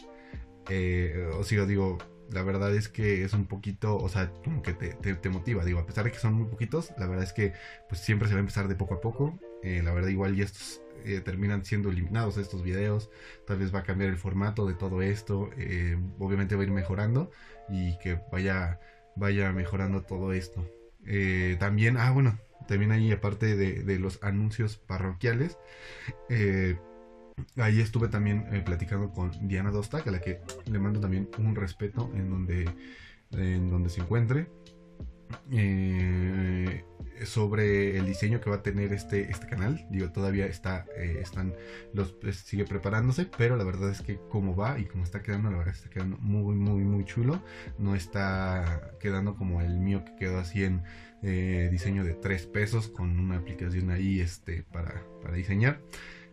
os 1.37 1.49
sigo, 1.49 1.67
digo, 1.67 1.99
la 2.33 2.43
verdad 2.43 2.75
es 2.75 2.89
que 2.89 3.25
es 3.25 3.33
un 3.33 3.47
poquito, 3.47 3.97
o 3.97 4.09
sea, 4.09 4.31
como 4.45 4.63
que 4.63 4.73
te, 4.73 5.29
motiva, 5.29 5.65
digo, 5.65 5.81
a 5.81 5.87
pesar 5.87 6.05
de 6.05 6.13
que 6.13 6.19
son 6.19 6.35
muy 6.35 6.47
poquitos, 6.47 6.93
la 6.99 7.07
verdad 7.07 7.25
es 7.25 7.33
que 7.33 7.53
pues 7.89 8.01
siempre 8.01 8.29
se 8.29 8.35
va 8.35 8.39
a 8.39 8.41
empezar 8.41 8.69
de 8.69 8.75
poco 8.75 8.95
a 8.95 9.01
poco, 9.01 9.39
eh, 9.63 9.83
la 9.83 9.93
verdad 9.93 10.09
igual 10.09 10.37
y 10.37 10.43
estos 10.43 10.83
eh, 11.05 11.21
terminan 11.21 11.65
siendo 11.65 11.91
eliminados 11.91 12.37
estos 12.37 12.63
videos, 12.63 13.11
tal 13.47 13.59
vez 13.59 13.75
va 13.75 13.81
a 13.81 13.83
cambiar 13.83 14.11
el 14.11 14.17
formato 14.17 14.67
de 14.67 14.75
todo 14.75 15.03
esto, 15.03 15.51
eh, 15.57 15.99
obviamente 16.19 16.55
va 16.55 16.63
a 16.63 16.65
ir 16.65 16.71
mejorando 16.71 17.31
y 17.69 17.99
que 17.99 18.21
vaya, 18.31 18.81
vaya 19.17 19.53
mejorando 19.53 20.03
todo 20.03 20.33
esto. 20.33 20.69
también, 21.59 21.97
ah 21.97 22.11
bueno, 22.11 22.39
también 22.69 22.93
ahí 22.93 23.11
aparte 23.11 23.57
de, 23.57 23.83
de 23.83 23.99
los 23.99 24.23
anuncios 24.23 24.77
parroquiales, 24.77 25.59
Ahí 27.57 27.81
estuve 27.81 28.09
también 28.09 28.47
eh, 28.53 28.63
platicando 28.65 29.11
con 29.11 29.31
Diana 29.49 29.71
Dostak, 29.71 30.07
a 30.07 30.11
la 30.11 30.21
que 30.21 30.41
le 30.67 30.79
mando 30.79 31.01
también 31.01 31.29
un 31.39 31.55
respeto 31.55 32.11
en 32.15 32.31
donde, 32.31 32.71
en 33.33 33.69
donde 33.69 33.91
se 33.91 34.01
encuentre. 34.01 34.49
Eh, 35.53 36.85
sobre 37.25 37.97
el 37.97 38.07
diseño 38.07 38.41
que 38.41 38.51
va 38.51 38.57
a 38.57 38.63
tener 38.63 38.93
este, 38.93 39.31
este 39.31 39.47
canal. 39.47 39.87
Digo, 39.91 40.11
todavía 40.11 40.47
está, 40.47 40.87
eh, 40.97 41.19
están, 41.21 41.55
los 41.93 42.17
sigue 42.33 42.65
preparándose, 42.65 43.29
pero 43.37 43.57
la 43.57 43.63
verdad 43.63 43.91
es 43.91 44.01
que 44.01 44.19
como 44.29 44.57
va 44.57 44.79
y 44.79 44.87
como 44.87 45.05
está 45.05 45.23
quedando, 45.23 45.51
la 45.51 45.59
verdad 45.59 45.75
está 45.75 45.91
quedando 45.91 46.17
muy, 46.19 46.57
muy, 46.57 46.83
muy 46.83 47.05
chulo. 47.05 47.43
No 47.79 47.95
está 47.95 48.93
quedando 48.99 49.37
como 49.37 49.61
el 49.61 49.79
mío 49.79 50.05
que 50.05 50.17
quedó 50.17 50.39
así 50.39 50.65
en 50.65 50.83
diseño 51.23 52.03
de 52.03 52.15
3 52.15 52.47
pesos 52.47 52.89
con 52.89 53.21
una 53.21 53.37
aplicación 53.37 53.91
ahí 53.91 54.21
este, 54.21 54.65
para, 54.73 55.05
para 55.23 55.35
diseñar. 55.35 55.81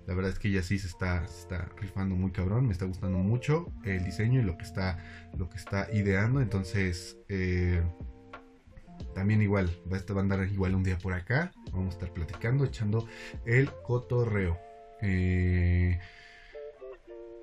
La 0.08 0.16
verdad 0.16 0.32
es 0.32 0.40
que 0.40 0.48
ella 0.48 0.64
sí 0.64 0.80
se 0.80 0.88
está, 0.88 1.24
está 1.26 1.70
rifando 1.78 2.16
muy 2.16 2.32
cabrón. 2.32 2.66
Me 2.66 2.72
está 2.72 2.86
gustando 2.86 3.18
mucho 3.20 3.72
el 3.84 4.04
diseño 4.04 4.40
y 4.40 4.44
lo 4.44 4.58
que 4.58 4.64
está, 4.64 4.98
lo 5.38 5.50
que 5.50 5.58
está 5.58 5.88
ideando. 5.94 6.42
Entonces, 6.42 7.18
eh, 7.30 7.84
también 9.14 9.42
igual, 9.42 9.70
va 9.92 9.98
a 9.98 10.20
andar 10.20 10.48
igual 10.48 10.76
un 10.76 10.84
día 10.84 10.98
por 10.98 11.14
acá. 11.14 11.52
Vamos 11.72 11.96
a 11.96 11.98
estar 11.98 12.14
platicando, 12.14 12.66
echando 12.66 13.08
el 13.46 13.70
cotorreo. 13.84 14.58
Eh, 15.02 16.00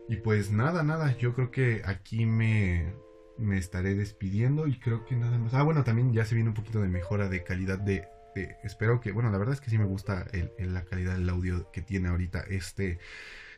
Y 0.08 0.16
pues 0.16 0.50
nada, 0.50 0.82
nada, 0.82 1.16
yo 1.16 1.34
creo 1.34 1.50
que 1.50 1.82
aquí 1.84 2.26
me, 2.26 2.92
me 3.38 3.56
estaré 3.58 3.94
despidiendo 3.94 4.66
y 4.66 4.78
creo 4.78 5.04
que 5.06 5.16
nada 5.16 5.38
más. 5.38 5.54
Ah, 5.54 5.62
bueno, 5.62 5.82
también 5.84 6.12
ya 6.12 6.24
se 6.24 6.34
viene 6.34 6.50
un 6.50 6.54
poquito 6.54 6.80
de 6.80 6.88
mejora 6.88 7.28
de 7.28 7.42
calidad 7.42 7.78
de... 7.78 8.06
espero 8.62 9.00
que, 9.00 9.12
bueno, 9.12 9.30
la 9.30 9.38
verdad 9.38 9.54
es 9.54 9.60
que 9.60 9.70
sí 9.70 9.78
me 9.78 9.84
gusta 9.84 10.26
la 10.58 10.84
calidad 10.84 11.14
del 11.14 11.28
audio 11.28 11.70
que 11.72 11.82
tiene 11.82 12.08
ahorita 12.08 12.40
este, 12.48 12.98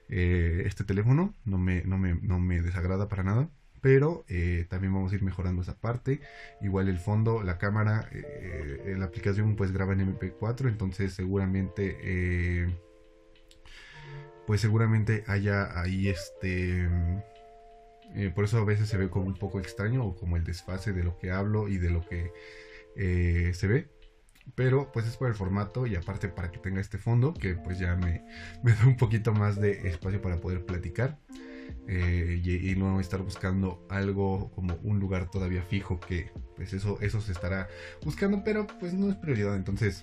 eh, 0.09 0.63
este 0.67 0.85
teléfono, 0.85 1.35
no 1.45 1.59
me, 1.59 1.83
no, 1.83 1.99
me, 1.99 2.15
no 2.15 2.39
me 2.39 2.63
desagrada 2.63 3.09
para 3.09 3.23
nada 3.25 3.49
pero 3.83 4.25
eh, 4.29 4.67
también 4.69 4.93
vamos 4.93 5.13
a 5.13 5.15
ir 5.15 5.23
mejorando 5.23 5.63
esa 5.63 5.79
parte. 5.79 6.21
Igual 6.61 6.89
el 6.89 6.99
fondo, 6.99 7.45
la 7.45 7.57
cámara, 7.57 8.09
eh, 8.11 8.97
la 8.99 9.05
aplicación 9.05 9.55
pues 9.55 9.71
graba 9.71 9.93
en 9.93 10.19
MP4, 10.19 10.67
entonces 10.67 11.13
seguramente, 11.13 12.67
pues 14.45 14.61
seguramente 14.61 15.23
haya 15.29 15.81
ahí 15.81 16.09
este... 16.09 16.89
por 18.35 18.47
eso 18.47 18.59
a 18.59 18.65
veces 18.65 18.89
se 18.89 18.97
ve 18.97 19.09
como 19.09 19.27
un 19.27 19.35
poco 19.35 19.61
extraño 19.61 20.05
o 20.05 20.17
como 20.17 20.37
el 20.37 20.43
desfase 20.43 20.93
de 20.93 21.05
lo 21.05 21.17
que 21.19 21.31
hablo 21.31 21.69
y 21.69 21.79
de 21.79 21.91
lo 21.91 22.05
que 22.09 22.33
se 23.55 23.67
ve. 23.69 23.96
Pero 24.55 24.91
pues 24.93 25.07
es 25.07 25.17
por 25.17 25.29
el 25.29 25.35
formato 25.35 25.87
y 25.87 25.97
aparte 25.97 26.29
para 26.29 26.51
que 26.51 26.59
tenga 26.59 26.81
este 26.81 26.99
fondo 26.99 27.35
que 27.35 27.55
pues 27.55 27.79
ya 27.79 27.97
me, 27.97 28.25
me 28.63 28.73
da 28.73 28.87
un 28.87 28.97
poquito 28.97 29.33
más 29.33 29.61
de 29.61 29.89
espacio 29.89 30.21
para 30.23 30.37
poder 30.41 30.65
platicar. 30.65 31.19
Eh, 31.89 32.41
y, 32.45 32.75
no 32.77 33.01
estar 33.01 33.23
buscando 33.23 33.85
algo 33.89 34.51
como 34.55 34.75
un 34.83 34.99
lugar 34.99 35.31
todavía 35.31 35.63
fijo 35.63 36.01
que 36.01 36.31
pues 36.57 36.73
eso, 36.73 36.99
eso 37.01 37.21
se 37.21 37.33
estará 37.33 37.69
buscando, 38.05 38.43
pero 38.45 38.67
pues 38.81 38.93
no 38.93 39.09
es 39.09 39.17
prioridad. 39.17 39.57
Entonces, 39.57 40.01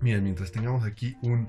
miren, 0.00 0.24
mientras 0.24 0.52
tengamos 0.52 0.84
aquí 0.84 1.16
un, 1.22 1.48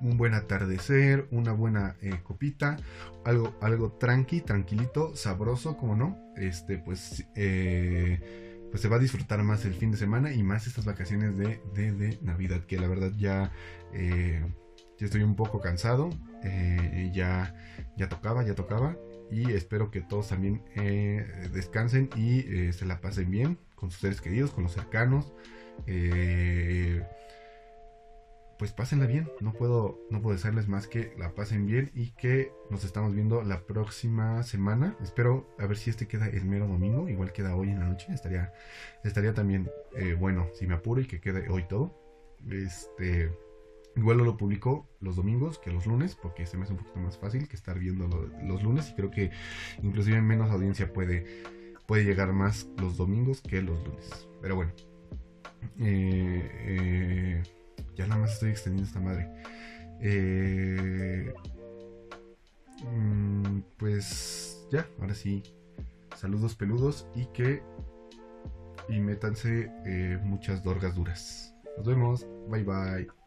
un 0.00 0.16
buen 0.16 0.34
atardecer, 0.34 1.26
una 1.30 1.52
buena 1.52 1.96
eh, 2.02 2.20
copita, 2.22 2.76
algo, 3.24 3.54
algo 3.60 3.92
tranqui, 3.92 4.40
tranquilito, 4.40 5.16
sabroso, 5.16 5.76
como 5.76 5.96
no, 5.96 6.18
este, 6.36 6.78
pues, 6.78 7.24
eh, 7.34 8.51
pues 8.72 8.82
se 8.82 8.88
va 8.88 8.96
a 8.96 8.98
disfrutar 8.98 9.40
más 9.44 9.64
el 9.64 9.74
fin 9.74 9.92
de 9.92 9.98
semana 9.98 10.32
y 10.32 10.42
más 10.42 10.66
estas 10.66 10.84
vacaciones 10.84 11.38
de, 11.38 11.60
de, 11.74 12.18
Navidad, 12.22 12.64
que 12.64 12.80
la 12.80 12.88
verdad 12.88 13.12
ya, 13.16 13.52
ya 13.92 15.06
estoy 15.06 15.22
un 15.22 15.36
poco 15.36 15.60
cansado, 15.60 16.10
ya 17.12 17.54
ya 17.96 18.08
tocaba, 18.08 18.42
ya 18.44 18.54
tocaba. 18.54 18.96
Y 19.30 19.52
espero 19.52 19.90
que 19.90 20.02
todos 20.02 20.28
también 20.28 20.62
eh, 20.76 21.26
descansen 21.52 22.10
y 22.16 22.40
eh, 22.40 22.72
se 22.72 22.84
la 22.84 23.00
pasen 23.00 23.30
bien 23.30 23.58
con 23.74 23.90
sus 23.90 24.00
seres 24.00 24.20
queridos, 24.20 24.50
con 24.50 24.64
los 24.64 24.72
cercanos. 24.72 25.32
Eh, 25.86 27.02
pues 28.62 28.72
pásenla 28.72 29.06
bien. 29.06 29.28
No 29.40 29.52
puedo, 29.52 29.98
no 30.08 30.22
puedo 30.22 30.38
más 30.68 30.86
que 30.86 31.12
la 31.18 31.34
pasen 31.34 31.66
bien 31.66 31.90
y 31.96 32.12
que 32.12 32.52
nos 32.70 32.84
estamos 32.84 33.12
viendo 33.12 33.42
la 33.42 33.66
próxima 33.66 34.44
semana. 34.44 34.96
Espero 35.02 35.52
a 35.58 35.66
ver 35.66 35.76
si 35.76 35.90
este 35.90 36.06
queda 36.06 36.28
el 36.28 36.44
mero 36.44 36.68
domingo. 36.68 37.08
Igual 37.08 37.32
queda 37.32 37.56
hoy 37.56 37.70
en 37.70 37.80
la 37.80 37.86
noche. 37.86 38.06
Estaría, 38.12 38.52
estaría 39.02 39.34
también 39.34 39.68
bueno 40.16 40.46
si 40.54 40.68
me 40.68 40.74
apuro 40.74 41.00
y 41.00 41.08
que 41.08 41.20
quede 41.20 41.48
hoy 41.48 41.64
todo. 41.64 41.92
Este. 42.48 43.36
Igual 43.96 44.18
lo 44.18 44.36
publico 44.36 44.88
los 45.00 45.16
domingos 45.16 45.58
que 45.58 45.72
los 45.72 45.84
lunes, 45.84 46.14
porque 46.14 46.46
se 46.46 46.56
me 46.56 46.62
hace 46.62 46.74
un 46.74 46.78
poquito 46.78 47.00
más 47.00 47.18
fácil 47.18 47.48
que 47.48 47.56
estar 47.56 47.80
viendo 47.80 48.06
los 48.44 48.62
lunes 48.62 48.90
y 48.90 48.94
creo 48.94 49.10
que 49.10 49.32
inclusive 49.82 50.22
menos 50.22 50.52
audiencia 50.52 50.92
puede, 50.92 51.42
puede 51.88 52.04
llegar 52.04 52.32
más 52.32 52.68
los 52.78 52.96
domingos 52.96 53.40
que 53.40 53.60
los 53.60 53.84
lunes. 53.84 54.28
Pero 54.40 54.54
bueno, 54.54 54.72
eh, 55.80 56.48
eh, 56.64 57.42
ya 57.94 58.06
nada 58.06 58.20
más 58.20 58.32
estoy 58.32 58.50
extendiendo 58.50 58.88
esta 58.88 59.00
madre. 59.00 59.28
Eh, 60.00 61.32
mm, 62.84 63.60
pues 63.76 64.66
ya, 64.70 64.86
ahora 65.00 65.14
sí, 65.14 65.42
saludos 66.16 66.54
peludos 66.54 67.06
y 67.14 67.26
que 67.26 67.62
y 68.88 68.98
métanse 69.00 69.70
muchas 70.24 70.62
dorgas 70.62 70.94
duras. 70.94 71.54
Nos 71.76 71.86
vemos, 71.86 72.26
bye 72.48 72.64
bye. 72.64 73.21